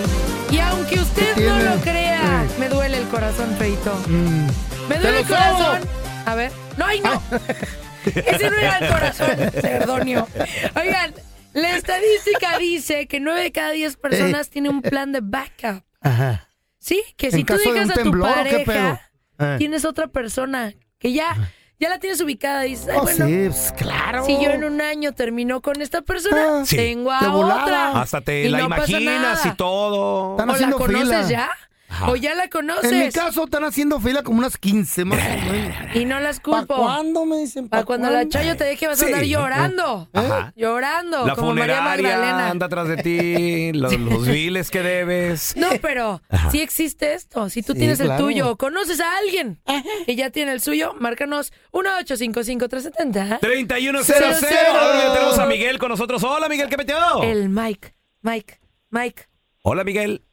Y 0.51 0.59
aunque 0.59 0.99
usted 0.99 1.33
¿Qué 1.35 1.41
no 1.49 1.55
tiene? 1.57 1.75
lo 1.75 1.81
crea, 1.81 2.45
Sí. 2.47 2.59
me 2.59 2.69
duele 2.69 2.97
el 2.99 3.07
corazón, 3.07 3.49
feito. 3.57 3.93
Mm. 4.07 4.45
Me 4.87 4.95
¡Te 4.95 5.01
duele 5.01 5.11
lo 5.11 5.17
el 5.19 5.25
corazón. 5.27 5.81
A 6.27 6.35
ver. 6.35 6.51
No, 6.77 6.85
ay, 6.85 7.01
no. 7.01 7.21
Ese 8.05 8.49
no 8.49 8.57
era 8.57 8.77
el 8.79 8.87
corazón, 8.91 9.51
cerdonio. 9.61 10.27
Oigan, 10.75 11.13
la 11.53 11.75
estadística 11.75 12.57
dice 12.59 13.07
que 13.07 13.19
9 13.19 13.41
de 13.43 13.51
cada 13.51 13.71
10 13.71 13.97
personas 13.97 14.49
tienen 14.49 14.71
un 14.73 14.81
plan 14.81 15.11
de 15.11 15.21
backup. 15.21 15.83
Ajá. 16.01 16.47
Sí, 16.79 17.01
que 17.17 17.31
si 17.31 17.39
¿En 17.41 17.45
tú 17.45 17.57
de 17.57 17.63
dejas 17.71 17.89
a 17.89 17.93
tu 17.93 18.01
temblor 18.03 18.33
pareja? 18.33 19.09
Eh. 19.39 19.55
tienes 19.57 19.85
otra 19.85 20.07
persona 20.07 20.73
que 20.99 21.11
ya, 21.13 21.35
ya 21.79 21.89
la 21.89 21.99
tienes 21.99 22.21
ubicada 22.21 22.65
y 22.65 22.71
dices, 22.71 22.87
ay, 22.89 22.97
Oh, 22.99 23.01
bueno, 23.03 23.25
sí, 23.25 23.43
pues, 23.49 23.73
claro. 23.77 24.25
si 24.25 24.33
yo 24.41 24.51
en 24.51 24.63
un 24.63 24.79
año 24.81 25.13
termino 25.13 25.61
con 25.61 25.81
esta 25.81 26.01
persona, 26.03 26.61
Ah, 26.61 26.63
Sí. 26.65 26.75
tengo 26.77 27.11
a 27.11 27.19
de 27.21 27.27
volada. 27.27 27.63
otra. 27.63 28.01
Hasta 28.01 28.21
te 28.21 28.43
Y 28.45 28.49
la 28.49 28.59
no 28.59 28.65
imaginas 28.67 29.45
y 29.45 29.51
todo. 29.55 30.31
Están 30.39 30.49
¿O 30.51 30.55
la 30.57 30.71
conoces 30.71 31.07
fila. 31.07 31.21
ya? 31.27 31.49
Ajá. 31.87 32.09
¿O 32.11 32.15
ya 32.15 32.33
la 32.35 32.49
conoces? 32.49 32.91
En 32.91 32.99
mi 33.05 33.11
caso 33.11 33.43
están 33.45 33.63
haciendo 33.63 33.99
fila 33.99 34.23
como 34.23 34.39
unas 34.39 34.57
15 34.57 35.05
más 35.05 35.19
o 35.19 35.51
menos. 35.51 35.75
Y 35.95 36.05
no 36.05 36.19
las 36.19 36.39
¿Para 36.39 36.57
culpo. 36.65 36.75
cuándo 36.77 37.25
me 37.25 37.37
dicen? 37.37 37.69
Para 37.69 37.83
¿Pa' 37.83 37.85
cuando 37.85 38.07
la 38.09 38.13
cuándo? 38.21 38.29
Chayo 38.31 38.57
te 38.57 38.63
deje 38.63 38.87
vas 38.87 38.99
a 39.01 39.05
Sí. 39.05 39.11
andar 39.13 39.23
llorando. 39.25 40.09
Ajá. 40.11 40.51
Llorando, 40.55 41.25
La 41.27 41.35
como 41.35 41.53
María 41.53 41.77
funeraria 41.77 42.09
Magdalena. 42.17 42.49
anda 42.49 42.65
atrás 42.65 42.87
de 42.87 42.97
ti, 42.97 43.71
los, 43.73 43.97
los 43.99 44.27
biles 44.27 44.71
que 44.71 44.81
debes. 44.81 45.55
No, 45.55 45.69
pero 45.81 46.21
Ajá. 46.29 46.49
sí 46.51 46.61
existe 46.61 47.13
esto. 47.13 47.49
Si 47.49 47.61
tú 47.61 47.73
Sí, 47.73 47.79
tienes 47.79 47.99
el 47.99 48.07
claro. 48.07 48.23
tuyo 48.25 48.49
o 48.49 48.57
conoces 48.57 48.99
a 48.99 49.17
alguien 49.17 49.61
que 50.07 50.15
ya 50.15 50.31
tiene 50.31 50.53
el 50.53 50.61
suyo, 50.61 50.95
márcanos 50.99 51.53
1-855-370. 51.71 53.39
3100. 53.39 54.23
Ahora 54.23 55.03
ya 55.07 55.13
tenemos 55.13 55.39
a 55.39 55.45
Miguel 55.45 55.77
con 55.79 55.89
nosotros. 55.89 56.23
Hola, 56.23 56.49
Miguel, 56.49 56.67
¿qué 56.69 56.77
metió? 56.77 56.95
El 57.23 57.49
Mike, 57.49 57.93
Mike, 58.21 58.59
Mike. 58.89 59.23
Hola, 59.61 59.83
Miguel. 59.83 60.23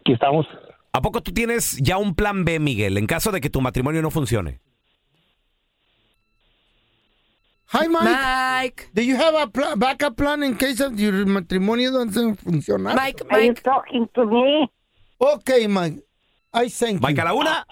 Aquí 0.00 0.12
estamos. 0.12 0.46
¿A 0.92 1.00
poco 1.00 1.22
tú 1.22 1.32
tienes 1.32 1.76
ya 1.76 1.98
un 1.98 2.14
plan 2.14 2.44
B, 2.44 2.58
Miguel, 2.58 2.96
en 2.98 3.06
caso 3.06 3.30
de 3.30 3.40
que 3.40 3.50
tu 3.50 3.60
matrimonio 3.60 4.02
no 4.02 4.10
funcione? 4.10 4.60
Hi, 7.72 7.86
Mike. 7.88 8.04
Mike. 8.04 8.90
Do 8.94 9.02
you 9.02 9.16
have 9.16 9.36
a 9.40 9.46
pla- 9.46 9.76
backup 9.76 10.16
plan 10.16 10.42
in 10.42 10.56
case 10.56 10.80
of 10.80 10.98
your 10.98 11.24
matrimonio 11.26 11.92
doesn't 11.92 12.36
funcionar? 12.40 12.96
Mike, 12.96 13.22
Are 13.30 13.40
you 13.42 13.52
Mike. 13.52 13.62
talking 13.62 14.08
to 14.14 14.26
me? 14.26 14.68
Okay, 15.18 15.68
Mike. 15.68 16.02
I 16.52 16.68
thank 16.68 17.00
Mike, 17.00 17.14
you. 17.16 17.22
a 17.22 17.24
la 17.26 17.32
una. 17.34 17.64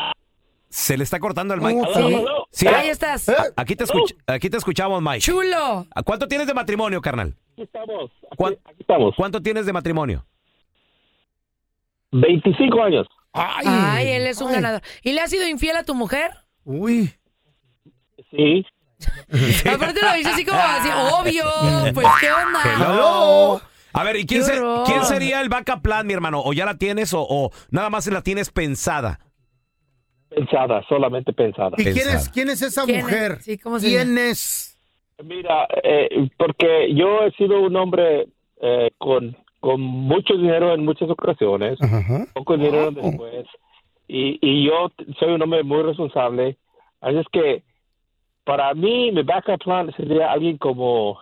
Se 0.71 0.97
le 0.97 1.03
está 1.03 1.19
cortando 1.19 1.55
el 1.55 1.61
mic. 1.61 1.77
Oh, 1.85 1.95
Sí. 2.53 2.67
Sí, 2.67 2.67
Ahí 2.69 2.89
estás. 2.91 3.29
¿Eh? 3.29 3.35
Aquí 3.57 3.75
te, 3.75 3.85
escuch- 3.85 4.15
aquí 4.27 4.49
te 4.51 4.59
escuchamos, 4.59 5.03
Mike. 5.03 5.21
Chulo. 5.21 5.87
¿A 5.93 6.03
¿Cuánto 6.05 6.29
tienes 6.29 6.47
de 6.47 6.55
matrimonio, 6.55 7.01
carnal? 7.01 7.35
Aquí 7.55 7.63
estamos. 7.63 8.11
Aquí, 8.27 8.37
¿Cuán- 8.37 8.59
aquí 8.65 8.77
estamos. 8.81 9.15
¿Cuánto 9.17 9.43
tienes 9.43 9.67
de 9.67 9.73
matrimonio? 9.73 10.25
25 12.13 12.83
años. 12.83 13.07
Ay, 13.33 13.67
Ay, 13.67 14.09
él 14.09 14.27
es 14.27 14.41
un 14.41 14.49
ay. 14.49 14.55
ganador. 14.55 14.83
¿Y 15.03 15.13
le 15.13 15.21
has 15.21 15.31
sido 15.31 15.47
infiel 15.47 15.77
a 15.77 15.85
tu 15.85 15.95
mujer? 15.95 16.31
Uy. 16.65 17.13
Sí. 18.31 18.65
Aparte 19.73 20.01
lo 20.03 20.13
dice 20.15 20.31
así 20.31 20.45
como 20.45 20.59
así, 20.61 20.89
obvio. 20.91 21.45
Pues, 21.95 22.07
¿qué 22.21 22.33
onda? 22.33 22.61
Hello. 22.65 23.61
A 23.93 24.05
ver, 24.05 24.17
¿y 24.17 24.27
quién, 24.27 24.45
se- 24.45 24.61
quién 24.87 25.05
sería 25.05 25.41
el 25.41 25.49
backup 25.49 25.83
plan, 25.83 26.07
mi 26.07 26.13
hermano? 26.15 26.41
¿O 26.45 26.53
ya 26.53 26.65
la 26.67 26.77
tienes 26.79 27.13
o, 27.15 27.25
o 27.29 27.51
nada 27.71 27.91
más 27.91 28.07
la 28.09 28.23
tienes 28.23 28.51
pensada? 28.51 29.19
Pensada, 30.29 30.85
solamente 30.89 31.33
pensada. 31.33 31.71
¿Y 31.79 31.85
quién 31.85 32.09
es, 32.09 32.29
quién 32.29 32.51
es 32.51 32.61
esa 32.63 32.85
¿Quién 32.85 32.99
es? 32.99 33.05
mujer? 33.05 33.39
Sí, 33.41 33.57
¿cómo 33.59 33.79
se 33.79 33.89
¿Quién 33.89 34.19
es? 34.19 34.79
Mira, 35.25 35.67
eh, 35.83 36.29
porque 36.37 36.95
yo 36.95 37.23
he 37.25 37.31
sido 37.33 37.61
un 37.61 37.75
hombre 37.77 38.29
eh, 38.61 38.91
con, 38.99 39.37
con 39.61 39.81
mucho 39.81 40.35
dinero 40.37 40.73
en 40.75 40.85
muchas 40.85 41.11
ocasiones, 41.11 41.81
Ajá. 41.83 42.27
poco 42.35 42.57
dinero 42.57 42.91
Wow. 42.93 43.03
después, 43.03 43.47
y, 44.07 44.39
y 44.41 44.67
yo 44.67 44.91
soy 45.19 45.33
un 45.35 45.43
hombre 45.43 45.63
muy 45.65 45.83
responsable. 45.83 46.57
Así 47.01 47.19
es 47.19 47.27
que 47.33 47.63
para 48.45 48.73
mí 48.75 49.13
mi 49.13 49.23
backup 49.23 49.63
plan 49.63 49.93
sería 49.97 50.33
alguien 50.33 50.57
como, 50.59 51.19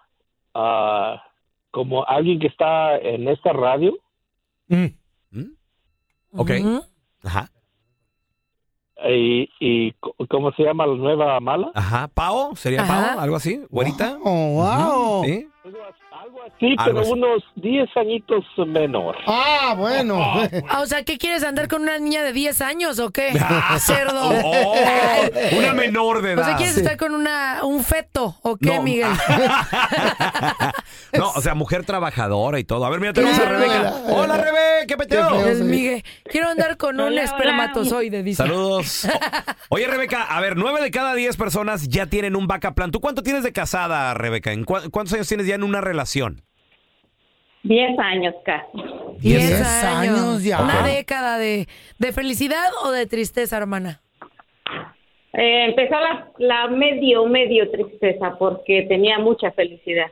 ah, 0.55 1.23
como 1.71 2.05
alguien 2.07 2.39
que 2.39 2.47
está 2.47 2.97
en 2.99 3.27
esta 3.29 3.53
radio. 3.53 3.95
Mm. 4.69 4.87
Ok. 6.33 6.51
Ujú. 6.61 6.83
Ajá. 7.25 7.51
Y, 9.09 9.49
y 9.61 9.93
¿cómo 10.29 10.53
se 10.53 10.63
llama 10.65 10.87
la 10.87 10.95
nueva 10.95 11.41
mala? 11.41 11.71
Ajá. 11.75 12.09
¿Pao? 12.09 12.55
¿Sería 12.57 12.83
Ajá. 12.83 13.13
Pao? 13.13 13.21
¿Algo 13.21 13.37
así? 13.37 13.61
¿Güerita? 13.71 14.19
Oh, 14.23 14.55
wow. 14.55 15.25
¿Sí? 15.25 15.49
Sí, 16.59 16.75
Algo 16.79 16.85
pero 16.85 17.01
así. 17.01 17.13
unos 17.13 17.45
10 17.57 17.89
añitos 17.97 18.45
menor. 18.67 19.15
Ah, 19.27 19.75
bueno. 19.77 20.19
Ah, 20.71 20.81
o 20.81 20.87
sea, 20.87 21.03
¿qué 21.05 21.19
quieres 21.19 21.45
andar 21.45 21.69
con 21.69 21.83
una 21.83 21.99
niña 21.99 22.23
de 22.23 22.33
10 22.33 22.61
años 22.63 22.99
o 22.99 23.11
qué? 23.11 23.33
Cerdo. 23.79 24.31
Oh, 24.43 24.75
una 25.59 25.75
menor 25.75 26.23
de 26.23 26.31
O 26.31 26.33
edad. 26.35 26.45
sea, 26.47 26.57
¿quieres 26.57 26.77
estar 26.79 26.97
con 26.97 27.15
una, 27.15 27.61
un 27.63 27.85
feto 27.85 28.37
o 28.43 28.57
qué, 28.57 28.75
No. 28.77 28.83
Miguel? 28.83 29.09
No, 31.13 31.31
o 31.31 31.41
sea, 31.41 31.55
mujer 31.55 31.85
trabajadora 31.85 32.59
y 32.59 32.65
todo. 32.65 32.85
A 32.85 32.91
ver, 32.91 33.01
mira, 33.01 33.13
tenemos 33.13 33.39
a 33.39 33.43
Claro. 33.43 33.59
Rebeca. 33.59 33.95
Hola, 34.09 34.37
Rebe, 34.37 34.87
¿qué 34.87 34.97
peteo? 34.97 35.31
Miguel. 35.65 36.05
Quiero 36.31 36.49
andar 36.49 36.77
con 36.77 37.01
un 37.01 37.19
espermatozoide, 37.19 38.23
dice. 38.23 38.43
Saludos. 38.43 39.07
Oye, 39.71 39.87
Rebeca, 39.87 40.23
a 40.25 40.41
ver, 40.41 40.57
nueve 40.57 40.81
de 40.83 40.91
cada 40.91 41.15
diez 41.15 41.37
personas 41.37 41.89
ya 41.89 42.07
tienen 42.07 42.37
un 42.37 42.47
backup 42.47 42.75
plan. 42.75 42.91
¿Tú 42.91 43.01
cuánto 43.01 43.23
tienes 43.23 43.43
de 43.45 43.53
casada, 43.53 44.13
Rebeca? 44.15 44.53
¿En 44.53 44.65
cua- 44.67 44.91
¿Cuántos 44.91 45.15
años 45.15 45.29
tienes 45.29 45.47
ya 45.47 45.55
en 45.55 45.63
una 45.63 45.81
relación? 45.81 46.43
Diez 47.67 47.99
años 47.99 48.35
casi. 48.45 48.67
Diez 49.19 49.47
Diez 49.49 49.63
años 49.85 50.43
ya. 50.43 50.63
Una 50.63 50.87
década 50.87 51.39
de, 51.39 51.67
de 51.99 52.13
felicidad 52.13 52.69
o 52.85 52.91
de 52.93 53.07
tristeza, 53.07 53.57
hermana. 53.57 54.01
Eh, 55.33 55.67
empezó 55.69 56.01
la, 56.01 56.29
la 56.39 56.69
medio, 56.69 57.27
medio 57.27 57.71
tristeza 57.71 58.37
porque 58.39 58.87
tenía 58.89 59.19
mucha 59.19 59.51
felicidad. 59.53 60.07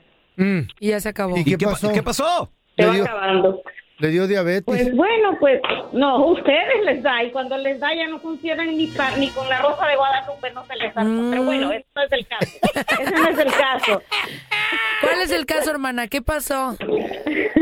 Y 0.81 0.89
ya 0.89 1.01
se 1.01 1.09
acabó. 1.09 1.37
¿Y 1.37 1.45
qué 1.45 1.57
pa- 1.59 1.71
pasó? 1.71 1.93
¿Qué 1.93 2.03
pasó? 2.03 2.51
Se 2.77 2.85
va 2.87 2.93
acabando. 2.95 3.63
le 3.99 4.09
dio 4.09 4.27
diabetes. 4.27 4.65
Pues 4.67 4.95
bueno, 4.97 5.37
pues 5.39 5.61
no, 5.93 6.27
ustedes 6.27 6.85
les 6.85 7.03
da 7.03 7.23
y 7.23 7.31
cuando 7.31 7.57
les 7.57 7.79
da 7.79 7.95
ya 7.95 8.09
no 8.09 8.19
funcionan 8.19 8.77
ni, 8.77 8.89
pa- 8.89 9.17
ni 9.17 9.29
con 9.31 9.49
la 9.49 9.63
rosa 9.63 9.87
de 9.87 9.97
Guadalupe 9.97 10.51
no 10.51 10.67
se 10.67 10.77
les 10.77 10.93
da. 10.95 11.03
Pero 11.03 11.45
bueno, 11.45 11.73
eso 11.73 11.87
no 11.95 12.03
es 12.03 12.13
el 12.13 12.27
caso. 12.27 12.59
Ese 13.01 13.11
no 13.13 13.29
es 13.29 13.39
el 13.39 13.53
caso. 13.53 14.03
¿Cuál 15.01 15.21
es 15.23 15.31
el 15.31 15.47
caso, 15.47 15.71
hermana? 15.71 16.09
¿Qué 16.09 16.21
pasó? 16.21 16.77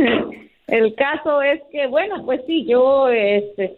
El 0.66 0.94
caso 0.94 1.42
es 1.42 1.60
que, 1.70 1.86
bueno, 1.86 2.24
pues 2.24 2.40
sí, 2.46 2.64
yo 2.64 3.08
este, 3.08 3.76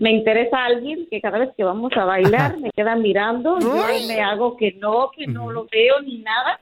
me 0.00 0.12
interesa 0.12 0.64
alguien 0.64 1.06
que 1.10 1.20
cada 1.20 1.38
vez 1.38 1.50
que 1.56 1.64
vamos 1.64 1.92
a 1.96 2.04
bailar 2.04 2.58
me 2.58 2.70
queda 2.70 2.96
mirando, 2.96 3.58
yo 3.58 3.84
me 4.08 4.20
hago 4.20 4.56
que 4.56 4.72
no, 4.72 5.10
que 5.10 5.26
no 5.26 5.50
lo 5.50 5.66
veo 5.70 6.00
ni 6.02 6.18
nada, 6.18 6.60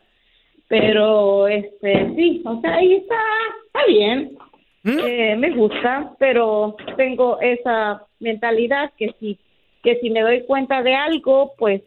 pero 0.68 1.46
este 1.48 2.12
sí, 2.16 2.42
o 2.44 2.60
sea, 2.60 2.74
ahí 2.74 2.94
está, 2.94 3.20
está 3.66 3.86
bien, 3.86 4.36
Eh, 4.84 5.36
me 5.36 5.50
gusta, 5.50 6.12
pero 6.18 6.74
tengo 6.96 7.38
esa 7.40 8.04
mentalidad 8.18 8.90
que 8.96 9.14
si, 9.20 9.38
que 9.80 10.00
si 10.00 10.10
me 10.10 10.22
doy 10.22 10.42
cuenta 10.44 10.82
de 10.82 10.94
algo, 10.96 11.52
pues 11.56 11.82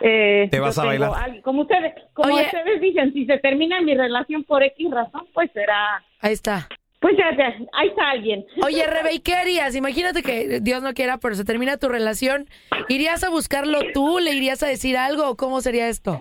eh, 0.00 0.48
Te 0.50 0.60
vas 0.60 0.78
a 0.78 0.84
bailar. 0.84 1.12
algo- 1.14 1.42
como 1.42 1.62
ustedes, 1.62 1.94
como 2.12 2.34
Oye. 2.34 2.44
ustedes 2.46 2.80
dicen, 2.80 3.12
si 3.12 3.26
se 3.26 3.38
termina 3.38 3.80
mi 3.80 3.94
relación 3.94 4.44
por 4.44 4.62
X 4.62 4.90
razón, 4.90 5.26
pues 5.34 5.50
será, 5.52 6.02
Ahí 6.20 6.32
está. 6.32 6.68
pues 7.00 7.16
ya, 7.16 7.36
ya, 7.36 7.54
ahí 7.72 7.88
está 7.88 8.10
alguien. 8.10 8.44
Oye, 8.64 8.86
Rebe, 8.86 9.14
¿y 9.14 9.20
qué 9.20 9.34
harías? 9.34 9.74
Imagínate 9.76 10.22
que 10.22 10.60
Dios 10.60 10.82
no 10.82 10.92
quiera, 10.94 11.18
pero 11.18 11.34
se 11.34 11.44
termina 11.44 11.76
tu 11.76 11.88
relación. 11.88 12.46
¿Irías 12.88 13.22
a 13.24 13.30
buscarlo 13.30 13.78
tú? 13.94 14.18
¿Le 14.18 14.32
irías 14.34 14.62
a 14.62 14.66
decir 14.66 14.96
algo? 14.96 15.28
¿O 15.28 15.36
cómo 15.36 15.60
sería 15.60 15.88
esto? 15.88 16.20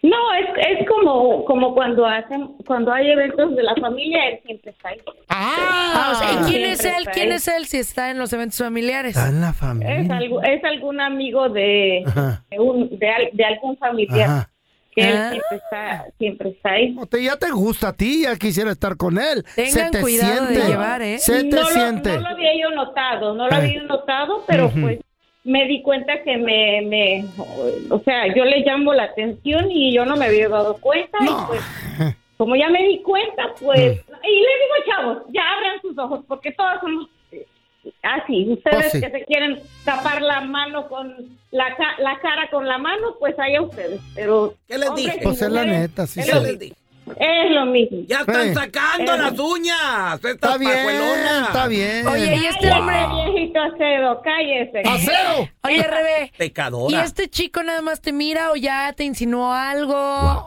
No, 0.00 0.16
es, 0.34 0.46
es 0.78 0.88
como, 0.88 1.44
como 1.44 1.74
cuando 1.74 2.06
hacen, 2.06 2.46
cuando 2.66 2.92
hay 2.92 3.10
eventos 3.10 3.56
de 3.56 3.62
la 3.64 3.74
familia, 3.76 4.28
él 4.28 4.40
siempre 4.46 4.70
está 4.70 4.90
ahí. 4.90 4.98
Ah, 5.28 6.12
o 6.12 6.14
sea, 6.14 6.32
¿y 6.34 6.50
quién 6.52 6.70
es 6.70 6.84
él? 6.84 7.04
¿Quién 7.12 7.30
ahí. 7.30 7.36
es 7.36 7.48
él 7.48 7.66
si 7.66 7.78
está 7.78 8.10
en 8.10 8.18
los 8.18 8.32
eventos 8.32 8.58
familiares? 8.58 9.16
Está 9.16 9.28
en 9.28 9.40
la 9.40 9.50
Es, 9.50 9.56
familia. 9.56 10.16
algo, 10.16 10.42
es 10.42 10.62
algún 10.64 11.00
amigo 11.00 11.48
de, 11.48 12.04
de, 12.50 12.58
un, 12.60 12.96
de, 12.96 13.08
al- 13.10 13.30
de 13.32 13.44
algún 13.44 13.76
familiar 13.76 14.28
Ajá. 14.30 14.50
que 14.94 15.00
él 15.02 15.16
Ah. 15.16 15.30
siempre 15.30 15.56
está, 15.56 16.06
siempre 16.16 16.48
está 16.50 16.70
ahí. 16.70 16.96
O 16.96 17.06
te- 17.06 17.22
ya 17.24 17.36
te 17.36 17.50
gusta 17.50 17.88
a 17.88 17.92
ti, 17.92 18.22
ya 18.22 18.36
quisiera 18.36 18.70
estar 18.70 18.96
con 18.96 19.18
él. 19.18 19.44
Tengan 19.56 19.72
se 19.72 19.90
te 19.90 20.00
cuidado 20.00 20.46
de 20.46 20.54
siente. 20.54 20.68
llevar, 20.68 21.02
¿eh? 21.02 21.18
Se 21.18 21.42
te 21.42 21.56
no, 21.56 21.64
siente. 21.64 22.10
Lo, 22.10 22.20
no 22.20 22.28
lo 22.28 22.34
había 22.36 22.50
yo 22.62 22.70
notado, 22.70 23.34
no 23.34 23.46
lo 23.48 23.52
Eh. 23.52 23.56
había 23.56 23.74
yo 23.74 23.82
notado, 23.82 24.44
pero 24.46 24.70
pues 24.70 25.00
me 25.48 25.66
di 25.66 25.80
cuenta 25.82 26.22
que 26.22 26.36
me, 26.36 26.82
me, 26.82 27.24
o 27.90 27.98
sea, 28.04 28.26
yo 28.34 28.44
le 28.44 28.60
llamo 28.60 28.92
la 28.92 29.04
atención 29.04 29.70
y 29.70 29.94
yo 29.94 30.04
no 30.04 30.16
me 30.16 30.26
había 30.26 30.48
dado 30.48 30.76
cuenta 30.76 31.16
y 31.22 31.28
pues 31.46 31.62
como 32.36 32.54
ya 32.54 32.68
me 32.68 32.86
di 32.86 33.00
cuenta, 33.02 33.52
pues, 33.58 33.80
y 33.80 34.30
le 34.30 34.52
digo, 34.60 34.86
chavos, 34.86 35.18
ya 35.32 35.42
abran 35.56 35.80
sus 35.80 35.96
ojos, 35.98 36.20
porque 36.28 36.52
todos 36.52 36.74
somos 36.80 37.08
eh, 37.32 37.46
así, 38.02 38.46
ustedes 38.50 38.76
Pues 38.76 38.92
sí. 38.92 39.00
que 39.00 39.10
se 39.10 39.24
quieren 39.24 39.58
tapar 39.84 40.22
la 40.22 40.42
mano 40.42 40.86
con, 40.88 41.14
la, 41.50 41.74
ca- 41.76 41.96
la 41.98 42.18
cara 42.20 42.48
con 42.50 42.68
la 42.68 42.78
mano, 42.78 43.16
pues 43.18 43.36
allá 43.38 43.62
ustedes, 43.62 44.00
pero... 44.14 44.54
¿Qué 44.68 44.78
les 44.78 44.94
dije? 44.94 45.18
Pues 45.22 45.42
es 45.42 45.50
la 45.50 45.64
neta, 45.64 46.06
sí, 46.06 46.22
sí. 46.22 46.30
lo 46.32 46.40
mismo. 46.42 46.76
Es 47.16 47.50
lo 47.50 47.66
mismo. 47.66 47.98
Ya 48.06 48.20
están 48.20 48.54
sacando 48.54 49.14
Eh. 49.14 49.18
las 49.18 49.38
uñas. 49.38 50.14
Estas 50.14 50.30
Está 50.34 50.58
bien, 50.58 50.72
pajuelonas. 50.72 51.46
está 51.48 51.66
bien. 51.68 52.06
Oye, 52.06 52.36
y 52.36 52.46
este 52.46 52.70
hombre... 52.72 52.96
Viejito 53.32 53.60
acedo, 53.60 54.20
cállese. 54.22 54.82
¡Acero! 54.84 55.48
Oye, 55.64 55.82
Rebe, 55.82 56.30
¿y 56.34 56.38
Pecadora. 56.38 57.04
este 57.04 57.28
chico 57.28 57.62
nada 57.62 57.82
más 57.82 58.00
te 58.00 58.12
mira 58.12 58.50
o 58.52 58.56
ya 58.56 58.92
te 58.92 59.04
insinuó 59.04 59.52
algo? 59.52 59.94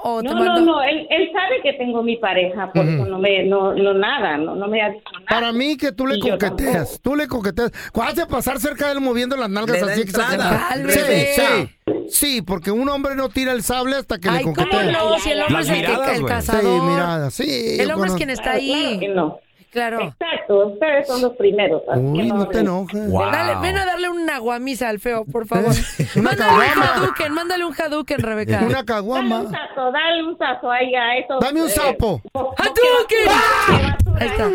¿O 0.04 0.22
te 0.22 0.28
No, 0.30 0.34
no, 0.36 0.44
mandó- 0.46 0.62
no, 0.62 0.84
él, 0.84 1.08
él 1.10 1.30
sabe 1.34 1.62
que 1.64 1.74
tengo 1.74 2.02
mi 2.04 2.18
pareja, 2.18 2.72
por 2.74 2.86
eso 2.86 3.06
no 3.06 3.20
me, 3.20 3.44
no, 3.44 3.74
no 3.74 3.94
nada, 3.94 4.38
no, 4.38 4.56
no 4.56 4.68
me 4.68 4.82
ha 4.82 4.90
dicho 4.90 5.04
nada. 5.14 5.26
Para 5.28 5.52
mí 5.52 5.78
que 5.78 5.92
tú 5.92 6.08
le 6.08 6.18
Y 6.18 6.20
coqueteas, 6.22 7.00
tú 7.02 7.16
le 7.16 7.28
coqueteas. 7.28 7.72
¿Cuál 7.92 8.10
hace 8.10 8.26
pasar 8.26 8.60
cerca 8.60 8.88
de 8.88 8.94
él 8.94 9.02
moviendo 9.02 9.36
las 9.38 9.50
nalgas 9.50 9.82
Le 9.82 9.92
así 9.92 10.02
exageradas? 10.02 10.74
Sí, 10.88 11.00
sí. 11.36 11.70
Sí, 12.10 12.42
porque 12.42 12.72
un 12.72 12.88
hombre 12.90 13.16
no 13.16 13.30
tira 13.30 13.52
el 13.52 13.64
sable 13.64 13.96
hasta 13.96 14.20
que 14.20 14.30
Ay, 14.30 14.38
le 14.38 14.44
¿cómo 14.44 14.56
coquetea. 14.56 14.92
no? 14.92 15.20
Si 15.20 15.32
el 15.32 15.40
hombre 15.42 15.54
Las 15.58 15.66
es 15.66 15.72
el, 15.72 15.82
que- 15.82 15.88
miradas, 15.88 16.10
el 16.16 16.22
güey. 16.22 16.34
cazador. 16.34 16.62
Sí, 16.64 16.88
mirada, 16.88 17.32
sí. 17.32 17.44
El 17.80 17.88
yo 17.88 17.94
hombre 17.94 17.94
es 17.94 17.96
conozco. 17.98 18.18
quien 18.18 18.30
está 18.30 18.44
Claro 18.44 18.60
que 18.60 18.74
ahí. 18.76 19.08
no. 19.14 19.40
Claro. 19.72 20.02
Exacto, 20.02 20.68
ustedes 20.68 21.08
son 21.08 21.22
los 21.22 21.32
primeros. 21.38 21.82
así 21.90 22.02
Uy, 22.02 22.18
que 22.18 22.24
no 22.28 22.40
te 22.50 22.58
hablen. 22.58 22.74
enojes. 22.74 23.10
Wow. 23.10 23.32
Dale, 23.32 23.62
ven 23.62 23.78
a 23.78 23.86
darle 23.86 24.10
una 24.10 24.38
guamisa 24.40 24.90
al 24.90 25.00
feo, 25.00 25.24
por 25.24 25.48
favor. 25.48 25.72
Una 26.18 26.24
mándale 26.32 26.52
un 26.52 26.60
caguama. 26.60 26.94
Hadouken, 26.96 27.34
mándale 27.34 27.66
un 27.66 27.74
Hadouken, 27.82 28.20
Rebeca. 28.20 28.58
Una 28.64 28.70
Dale 28.74 28.86
caguama. 28.86 29.40
un 29.40 29.52
sazo, 29.52 29.92
dale 29.94 30.24
un 30.28 30.38
sazo 30.38 30.70
ahí 30.70 30.94
a 30.94 31.18
eso. 31.20 31.40
Dame 31.40 31.62
un 31.62 31.70
sapo. 31.70 32.22
¡Hadouken! 32.34 34.18
Ahí 34.20 34.28
está. 34.28 34.50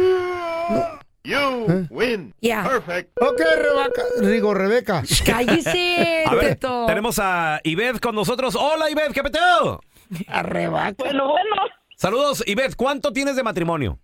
You 1.26 1.86
win. 1.90 2.32
Ya. 2.40 2.62
Perfect. 2.62 3.10
Ok, 3.20 3.38
Rebeca. 3.40 4.02
Digo, 4.30 4.54
Rebeca. 4.54 5.02
Cállese, 5.24 6.24
A 6.26 6.34
ver, 6.34 6.54
Teto. 6.54 6.86
tenemos 6.86 7.18
a 7.18 7.60
Ivette 7.64 8.00
con 8.00 8.14
nosotros. 8.14 8.54
Hola, 8.54 8.88
Ivette, 8.90 9.12
¿qué 9.12 9.22
peteo? 9.22 9.80
A 10.28 10.42
Rebeca. 10.42 10.94
Bueno, 10.98 11.28
bueno, 11.28 11.56
Saludos, 11.96 12.44
Ivette. 12.46 12.76
¿Cuánto 12.76 13.12
tienes 13.12 13.36
de 13.36 13.42
matrimonio? 13.42 13.98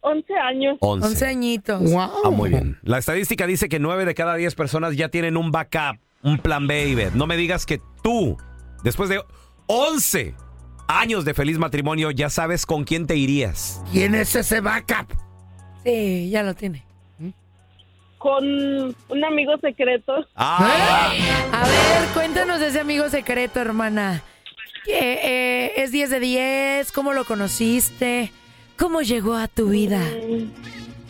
11 0.00 0.34
años. 0.34 0.76
11. 0.80 1.06
11 1.06 1.26
añitos. 1.26 1.82
Wow. 1.92 2.10
Ah, 2.24 2.30
muy 2.30 2.50
bien. 2.50 2.78
La 2.82 2.98
estadística 2.98 3.46
dice 3.46 3.68
que 3.68 3.78
9 3.78 4.04
de 4.04 4.14
cada 4.14 4.34
10 4.36 4.54
personas 4.54 4.96
ya 4.96 5.08
tienen 5.08 5.36
un 5.36 5.50
backup, 5.50 5.98
un 6.22 6.38
plan 6.38 6.66
B, 6.66 6.88
Ivette. 6.88 7.14
No 7.14 7.26
me 7.26 7.36
digas 7.36 7.66
que 7.66 7.80
tú, 8.02 8.36
después 8.84 9.08
de 9.08 9.22
11 9.66 10.34
años 10.88 11.24
de 11.24 11.34
feliz 11.34 11.58
matrimonio, 11.58 12.10
ya 12.10 12.30
sabes 12.30 12.64
con 12.66 12.84
quién 12.84 13.06
te 13.06 13.16
irías. 13.16 13.82
¿Quién 13.92 14.14
es 14.14 14.34
ese 14.34 14.60
backup? 14.60 15.12
Sí, 15.84 16.30
ya 16.30 16.42
lo 16.42 16.54
tiene. 16.54 16.84
Con 18.18 18.44
un 19.08 19.24
amigo 19.24 19.56
secreto. 19.58 20.26
Ah, 20.34 21.12
A 21.52 21.64
ver, 21.68 22.08
cuéntanos 22.14 22.58
de 22.58 22.66
ese 22.68 22.80
amigo 22.80 23.08
secreto, 23.08 23.60
hermana. 23.60 24.22
Eh, 24.88 25.20
eh, 25.22 25.72
¿Es 25.76 25.92
10 25.92 26.10
de 26.10 26.20
10? 26.20 26.92
¿Cómo 26.92 27.12
lo 27.12 27.24
conociste? 27.24 28.32
¿Cómo 28.76 29.02
llegó 29.02 29.34
a 29.34 29.46
tu 29.46 29.68
vida? 29.68 30.02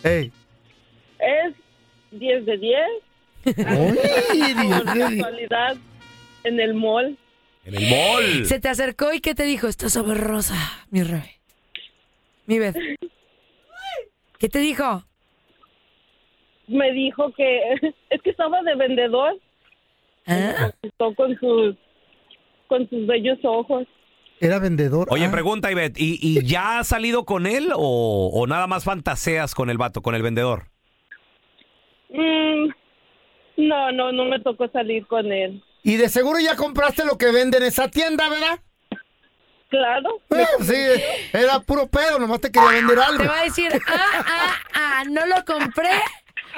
Ey. 0.04 0.30
Es 1.18 1.54
10 2.10 2.44
de 2.44 2.58
10. 2.58 2.76
Uy, 3.46 3.54
Dios 4.34 4.82
Por 4.82 4.94
mío. 4.94 5.06
casualidad, 5.22 5.76
en 6.44 6.60
el 6.60 6.74
mall. 6.74 7.16
en 7.64 7.74
el 7.74 7.88
mall. 7.90 8.46
Se 8.46 8.60
te 8.60 8.68
acercó 8.68 9.14
y 9.14 9.20
¿qué 9.20 9.34
te 9.34 9.44
dijo? 9.44 9.66
Estás 9.66 9.94
sabrosa, 9.94 10.56
mi 10.90 11.02
rey. 11.02 11.36
Mi 12.46 12.58
Beth. 12.58 12.76
¿Qué 14.38 14.48
te 14.48 14.58
dijo? 14.60 15.04
Me 16.66 16.92
dijo 16.92 17.32
que 17.32 17.60
es 18.10 18.22
que 18.22 18.30
estaba 18.30 18.62
de 18.62 18.74
vendedor. 18.76 19.38
¿Ah? 20.26 20.70
Con 21.16 21.38
sus, 21.38 21.74
con 22.68 22.88
sus 22.90 23.06
bellos 23.06 23.38
ojos. 23.44 23.86
Era 24.40 24.58
vendedor. 24.58 25.08
Oye, 25.10 25.24
Ah. 25.24 25.30
pregunta, 25.32 25.72
Ivette, 25.72 25.98
¿y, 25.98 26.18
y 26.20 26.44
ya 26.46 26.78
has 26.80 26.88
salido 26.88 27.24
con 27.24 27.46
él 27.46 27.70
o, 27.74 28.30
o 28.32 28.46
nada 28.46 28.66
más 28.66 28.84
fantaseas 28.84 29.54
con 29.54 29.70
el 29.70 29.78
vato, 29.78 30.02
con 30.02 30.14
el 30.14 30.22
vendedor? 30.22 30.66
Mm, 32.10 32.68
no, 33.56 33.92
no, 33.92 34.12
no 34.12 34.24
me 34.26 34.38
tocó 34.40 34.68
salir 34.68 35.06
con 35.06 35.32
él. 35.32 35.62
Y 35.82 35.96
de 35.96 36.08
seguro 36.08 36.38
ya 36.38 36.54
compraste 36.56 37.04
lo 37.04 37.16
que 37.18 37.32
vende 37.32 37.56
en 37.58 37.64
esa 37.64 37.88
tienda, 37.90 38.28
¿verdad? 38.28 38.60
Claro. 39.68 40.20
Eh, 40.30 40.46
sí, 40.62 41.28
era 41.32 41.60
puro 41.60 41.86
pedo, 41.86 42.18
nomás 42.18 42.40
te 42.40 42.50
quería 42.50 42.70
vender 42.70 42.98
algo. 42.98 43.22
Te 43.22 43.28
va 43.28 43.40
a 43.40 43.44
decir, 43.44 43.70
ah, 43.86 44.24
ah, 44.26 44.54
ah, 44.74 45.04
no 45.10 45.26
lo 45.26 45.44
compré, 45.44 45.90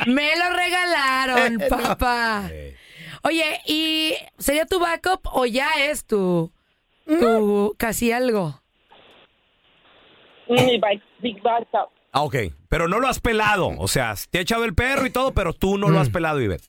me 0.06 0.36
lo 0.36 0.56
regalaron, 0.56 1.58
papá. 1.68 2.50
Oye, 3.22 3.60
¿y 3.66 4.14
sería 4.38 4.64
tu 4.64 4.78
backup 4.78 5.26
o 5.32 5.44
ya 5.44 5.70
es 5.78 6.06
tu, 6.06 6.52
tu 7.06 7.74
casi 7.76 8.12
algo? 8.12 8.60
Mi 10.48 10.78
bike, 10.78 11.02
big 11.20 11.42
backup. 11.42 11.90
Ah, 12.12 12.22
ok. 12.22 12.36
Pero 12.68 12.88
no 12.88 12.98
lo 12.98 13.08
has 13.08 13.20
pelado. 13.20 13.72
O 13.78 13.88
sea, 13.88 14.14
te 14.30 14.38
ha 14.38 14.42
echado 14.42 14.64
el 14.64 14.74
perro 14.74 15.06
y 15.06 15.10
todo, 15.10 15.32
pero 15.32 15.52
tú 15.52 15.78
no 15.78 15.88
lo 15.90 16.00
has 16.00 16.10
pelado, 16.10 16.40
Ivette. 16.40 16.68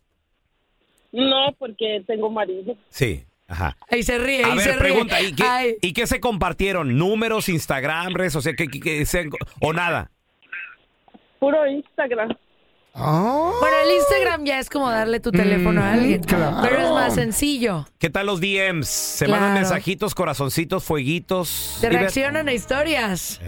No, 1.12 1.54
porque 1.58 2.04
tengo 2.08 2.30
marido. 2.30 2.76
Sí. 2.90 3.26
Ajá. 3.52 3.76
Ahí 3.90 4.02
se 4.04 4.18
ríe, 4.18 4.44
A 4.44 4.54
ahí 4.54 4.60
se 4.60 4.70
ver, 4.70 4.80
ríe. 4.80 4.90
pregunta, 4.92 5.22
¿y 5.22 5.34
qué, 5.34 5.44
Ay. 5.44 5.76
¿y 5.82 5.94
qué 5.94 6.08
se 6.08 6.20
compartieron? 6.22 6.98
¿Números, 6.98 7.50
Instagram, 7.50 8.14
redes 8.16 8.34
sociales, 8.34 8.58
qué- 8.58 8.68
qué- 8.68 8.80
qué 8.80 9.06
se- 9.06 9.30
o 9.60 9.74
nada? 9.74 10.10
Puro 11.40 11.68
Instagram. 11.68 12.30
Bueno, 12.94 13.76
el 13.86 13.96
Instagram 13.96 14.44
ya 14.46 14.60
es 14.60 14.70
como 14.70 14.90
darle 14.90 15.20
tu 15.22 15.32
teléfono 15.32 15.82
a 15.82 15.94
alguien. 15.94 16.22
claro. 16.24 16.58
Pero 16.62 16.78
es 16.80 16.90
más 16.92 17.16
sencillo. 17.16 17.86
¿Qué 18.00 18.10
tal 18.10 18.26
los 18.26 18.42
DMs? 18.42 18.88
Se 18.88 19.26
Claro. 19.26 19.42
mandan 19.42 19.62
mensajitos, 19.62 20.14
corazoncitos, 20.14 20.84
fueguitos. 20.84 21.78
Te 21.80 21.88
Ivette. 21.88 22.00
reaccionan 22.00 22.48
a 22.50 22.54
historias. 22.54 23.40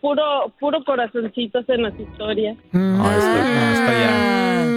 Puro, 0.00 0.52
puro 0.60 0.84
corazoncitos 0.84 1.64
en 1.68 1.82
las 1.82 1.98
historias. 1.98 2.56
Ah, 2.74 3.16
esto- 3.18 3.82
esto 3.82 3.92
ya, 3.92 4.35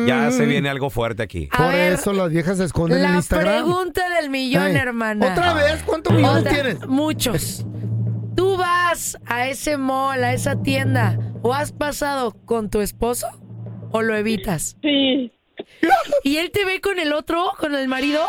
ya 0.09 0.31
se 0.31 0.45
viene 0.45 0.69
algo 0.69 0.89
fuerte 0.89 1.23
aquí. 1.23 1.47
Por 1.55 1.73
eso 1.73 2.13
las 2.13 2.29
viejas 2.29 2.57
se 2.57 2.65
esconden 2.65 2.97
en 2.99 3.03
La 3.11 3.15
Instagram. 3.17 3.63
pregunta 3.65 4.09
del 4.19 4.29
millón, 4.29 4.63
Ay, 4.63 4.75
hermana. 4.75 5.31
¿Otra 5.31 5.53
vez? 5.53 5.81
¿Cuántos 5.83 6.13
millones 6.13 6.43
tienes? 6.45 6.85
Muchos. 6.87 7.65
¿Tú 8.35 8.57
vas 8.57 9.17
a 9.25 9.47
ese 9.47 9.77
mall, 9.77 10.23
a 10.23 10.33
esa 10.33 10.61
tienda, 10.61 11.17
o 11.41 11.53
has 11.53 11.71
pasado 11.71 12.31
con 12.45 12.69
tu 12.69 12.81
esposo 12.81 13.27
o 13.91 14.01
lo 14.01 14.15
evitas? 14.15 14.77
Sí. 14.81 15.31
¿Y 16.23 16.37
él 16.37 16.51
te 16.51 16.63
ve 16.65 16.79
con 16.79 16.99
el 16.99 17.11
otro, 17.11 17.51
con 17.59 17.75
el 17.75 17.87
marido? 17.89 18.21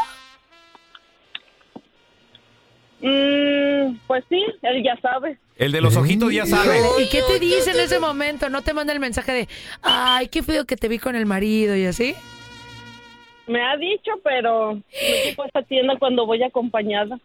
Mm, 3.02 3.96
pues 4.06 4.24
sí, 4.28 4.42
él 4.62 4.82
ya 4.84 4.98
sabe. 5.00 5.38
El 5.60 5.72
de 5.72 5.82
los 5.82 5.94
ojitos 5.94 6.32
ya 6.32 6.46
sabe. 6.46 6.80
¿Y 6.98 7.10
qué 7.10 7.20
te 7.20 7.38
dice 7.38 7.72
en 7.72 7.80
ese 7.80 8.00
momento? 8.00 8.48
¿No 8.48 8.62
te 8.62 8.72
manda 8.72 8.94
el 8.94 8.98
mensaje 8.98 9.32
de, 9.32 9.48
ay, 9.82 10.28
qué 10.28 10.42
feo 10.42 10.64
que 10.64 10.74
te 10.74 10.88
vi 10.88 10.98
con 10.98 11.14
el 11.14 11.26
marido 11.26 11.76
y 11.76 11.84
así? 11.84 12.14
Me 13.50 13.60
ha 13.66 13.76
dicho, 13.76 14.12
pero 14.22 14.74
me 14.74 15.24
llevo 15.24 15.42
a 15.42 15.46
esta 15.46 15.62
tienda 15.62 15.94
cuando 15.98 16.24
voy 16.26 16.42
acompañada. 16.42 17.18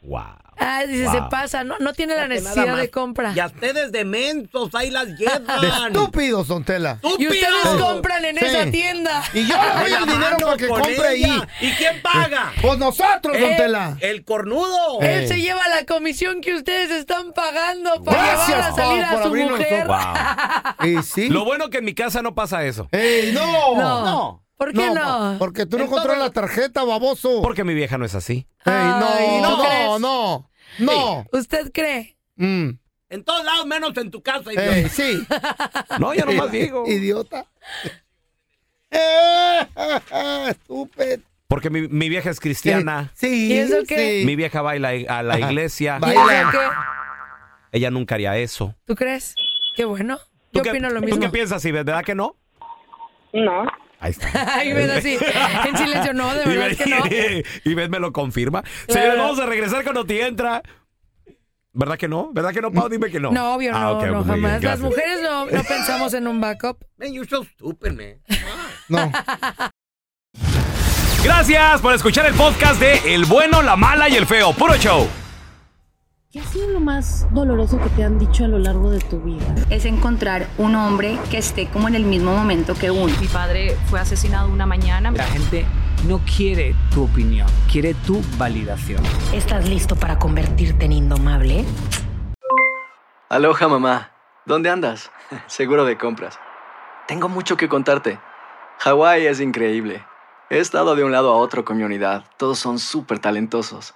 Ah, 0.57 0.83
dice, 0.87 1.03
Wow. 1.03 1.13
se 1.13 1.21
pasa, 1.29 1.63
no, 1.63 1.77
no 1.79 1.93
tiene 1.93 2.15
la 2.15 2.27
necesidad 2.27 2.77
de 2.77 2.89
compra. 2.89 3.33
Y 3.35 3.39
a 3.39 3.47
ustedes 3.47 3.91
de 3.91 4.05
mensos, 4.05 4.73
ahí 4.73 4.89
las 4.89 5.07
llevan. 5.19 5.45
De 5.61 5.67
estúpidos, 5.67 6.47
Don 6.47 6.63
Tela. 6.63 6.99
Y 7.19 7.27
ustedes 7.27 7.45
Sí. 7.63 7.77
compran 7.79 8.25
en 8.25 8.37
Sí. 8.37 8.45
esa 8.45 8.71
tienda. 8.71 9.23
Y 9.33 9.45
yo 9.45 9.55
le 9.55 9.79
doy 9.81 9.93
el 10.01 10.05
dinero 10.07 10.37
para 10.41 10.57
que 10.57 10.67
compre 10.67 11.07
ahí. 11.07 11.41
¿Y 11.61 11.71
quién 11.73 12.01
paga? 12.01 12.53
Pues 12.61 12.79
nosotros, 12.79 13.37
Don 13.39 13.51
¿Eh? 13.51 13.55
Tela. 13.57 13.97
El 13.99 14.23
cornudo. 14.23 15.01
Él 15.01 15.27
se 15.27 15.39
lleva 15.41 15.67
la 15.67 15.85
comisión 15.85 16.41
que 16.41 16.55
ustedes 16.55 16.89
están 16.89 17.33
pagando 17.33 18.03
para 18.03 18.17
Gracias, 18.23 18.47
llevar 18.47 18.71
a 18.71 18.73
salir 18.75 19.03
a 19.03 19.23
su 19.23 19.35
mujer. 19.35 19.87
ojos. 19.89 20.05
Y 20.87 21.03
sí. 21.03 21.29
Lo 21.29 21.43
bueno 21.45 21.69
que 21.69 21.79
en 21.79 21.85
mi 21.85 21.93
casa 21.93 22.21
no 22.21 22.33
pasa 22.33 22.63
eso. 22.65 22.87
¡Ey, 22.91 23.31
no! 23.33 23.75
No. 23.75 24.44
¿Por 24.57 24.73
qué 24.73 24.89
no? 24.91 25.35
Porque 25.37 25.65
tú 25.65 25.77
no 25.77 25.87
controlas 25.87 26.19
la 26.19 26.29
tarjeta, 26.31 26.83
baboso. 26.83 27.41
Porque 27.41 27.63
mi 27.63 27.73
vieja 27.73 27.97
no 27.97 28.05
es 28.05 28.15
así. 28.15 28.47
Ey, 28.65 28.73
no, 28.73 29.07
Ay, 29.13 29.41
¿no 29.41 29.49
no, 29.57 29.63
crees? 29.63 29.99
no, 29.99 30.49
no. 30.79 31.25
¿Usted 31.33 31.71
cree? 31.73 32.17
Mm. 32.37 32.69
En 33.09 33.23
todos 33.23 33.43
lados, 33.45 33.65
menos 33.65 33.95
en 33.97 34.09
tu 34.11 34.21
casa. 34.23 34.49
Ey, 34.51 34.57
idiota. 34.57 34.89
sí. 34.89 35.27
No, 35.99 36.13
ya 36.13 36.25
nomás 36.25 36.51
digo. 36.51 36.85
Idiota. 36.87 37.45
Eh, 38.91 39.67
Estúpido. 40.49 41.17
Porque 41.47 41.69
mi, 41.69 41.87
mi 41.87 42.09
vieja 42.09 42.29
es 42.29 42.39
cristiana. 42.39 43.11
Sí. 43.13 43.53
¿Y 43.53 43.57
eso 43.57 43.77
qué? 43.87 44.23
Mi 44.25 44.35
vieja 44.35 44.61
baila 44.61 44.89
a 45.09 45.21
la 45.23 45.35
Ajá. 45.35 45.51
iglesia. 45.51 45.99
¿Y 46.01 46.09
eso 46.09 46.49
qué? 46.51 46.57
Ella 47.73 47.91
nunca 47.91 48.15
haría 48.15 48.37
eso. 48.37 48.73
¿Tú 48.85 48.95
crees? 48.95 49.35
Qué 49.75 49.85
bueno. 49.85 50.17
¿Tú 50.51 50.59
Yo 50.59 50.63
qué, 50.63 50.69
opino 50.71 50.89
lo 50.89 51.01
¿Tú 51.01 51.05
mismo. 51.07 51.21
qué 51.21 51.29
piensas, 51.29 51.63
Ivette? 51.65 51.85
¿Verdad 51.87 52.03
que 52.05 52.15
no? 52.15 52.35
No. 53.33 53.65
Ahí 54.05 54.11
está. 54.11 54.29
Ay, 54.55 54.71
ves 54.71 54.89
así, 54.91 55.17
en 55.67 55.77
silencio, 55.77 56.13
no, 56.13 56.31
de 56.31 56.45
verdad 56.45 56.67
Ivette- 56.69 56.77
que 56.77 56.85
no. 56.85 57.41
Ivette 57.71 57.89
me 57.89 57.97
lo 57.99 58.13
confirma. 58.13 58.63
Señores, 58.87 59.17
vamos 59.17 59.39
a 59.39 59.47
regresar 59.47 59.83
con 59.83 59.95
Noti 59.95 60.19
Entra. 60.21 60.61
¿Verdad 61.73 61.97
que 61.97 62.07
no? 62.07 62.31
¿Verdad 62.31 62.53
que 62.53 62.61
no, 62.61 62.71
Pau? 62.71 62.87
Dime 62.87 63.09
que 63.09 63.19
no. 63.19 63.31
No, 63.31 63.55
obvio, 63.55 63.71
Ah, 63.73 63.79
no, 63.99 64.05
no, 64.05 64.23
pues 64.23 64.27
bien, 64.27 64.41
jamás. 64.43 64.63
Las 64.63 64.79
mujeres 64.79 65.21
no, 65.23 65.45
no 65.47 65.63
pensamos 65.67 66.13
en 66.13 66.27
un 66.27 66.39
backup. 66.39 66.77
Man, 66.97 67.13
you're 67.13 67.27
so 67.27 67.43
stupid, 67.43 67.93
man. 67.93 68.21
No. 68.89 69.11
Gracias 71.23 71.81
por 71.81 71.95
escuchar 71.95 72.27
el 72.27 72.35
podcast 72.35 72.79
de 72.79 73.15
El 73.15 73.25
Bueno, 73.25 73.63
la 73.63 73.75
Mala 73.75 74.07
y 74.07 74.15
el 74.15 74.27
Feo. 74.27 74.53
Puro 74.53 74.75
show. 74.77 75.09
¿Qué 76.35 76.41
ha 76.41 76.43
sido 76.47 76.67
lo 76.67 76.81
más 76.81 77.33
doloroso 77.33 77.79
que 77.79 77.87
te 77.91 78.03
han 78.03 78.19
dicho 78.19 78.43
a 78.43 78.49
lo 78.49 78.59
largo 78.59 78.91
de 78.91 78.99
tu 78.99 79.21
vida? 79.21 79.55
es 79.69 79.85
encontrar 79.85 80.49
un 80.57 80.75
hombre 80.75 81.17
que 81.31 81.37
esté 81.37 81.69
como 81.69 81.87
en 81.87 81.95
el 81.95 82.03
mismo 82.03 82.35
momento 82.35 82.73
que 82.73 82.91
uno. 82.91 83.15
Mi 83.21 83.27
padre 83.27 83.77
fue 83.89 84.01
asesinado 84.01 84.49
una 84.49 84.65
mañana. 84.65 85.11
La 85.11 85.23
gente 85.23 85.65
no 86.05 86.19
quiere 86.35 86.75
tu 86.93 87.05
opinión, 87.05 87.47
quiere 87.71 87.93
tu 87.93 88.21
validación. 88.37 89.01
¿Estás 89.31 89.69
listo 89.69 89.95
para 89.95 90.19
convertirte 90.19 90.83
en 90.83 90.91
indomable? 90.91 91.63
Aloha 93.29 93.69
mamá, 93.69 94.11
¿dónde 94.45 94.69
andas? 94.69 95.11
Seguro 95.47 95.85
de 95.85 95.97
compras. 95.97 96.37
Tengo 97.07 97.29
mucho 97.29 97.55
que 97.55 97.69
contarte. 97.69 98.19
Hawái 98.79 99.25
es 99.25 99.39
increíble. 99.39 100.03
He 100.49 100.59
estado 100.59 100.97
de 100.97 101.05
un 101.05 101.13
lado 101.13 101.31
a 101.31 101.37
otro 101.37 101.63
con 101.63 101.77
mi 101.77 101.83
unidad. 101.83 102.25
Todos 102.35 102.59
son 102.59 102.77
súper 102.77 103.19
talentosos. 103.19 103.95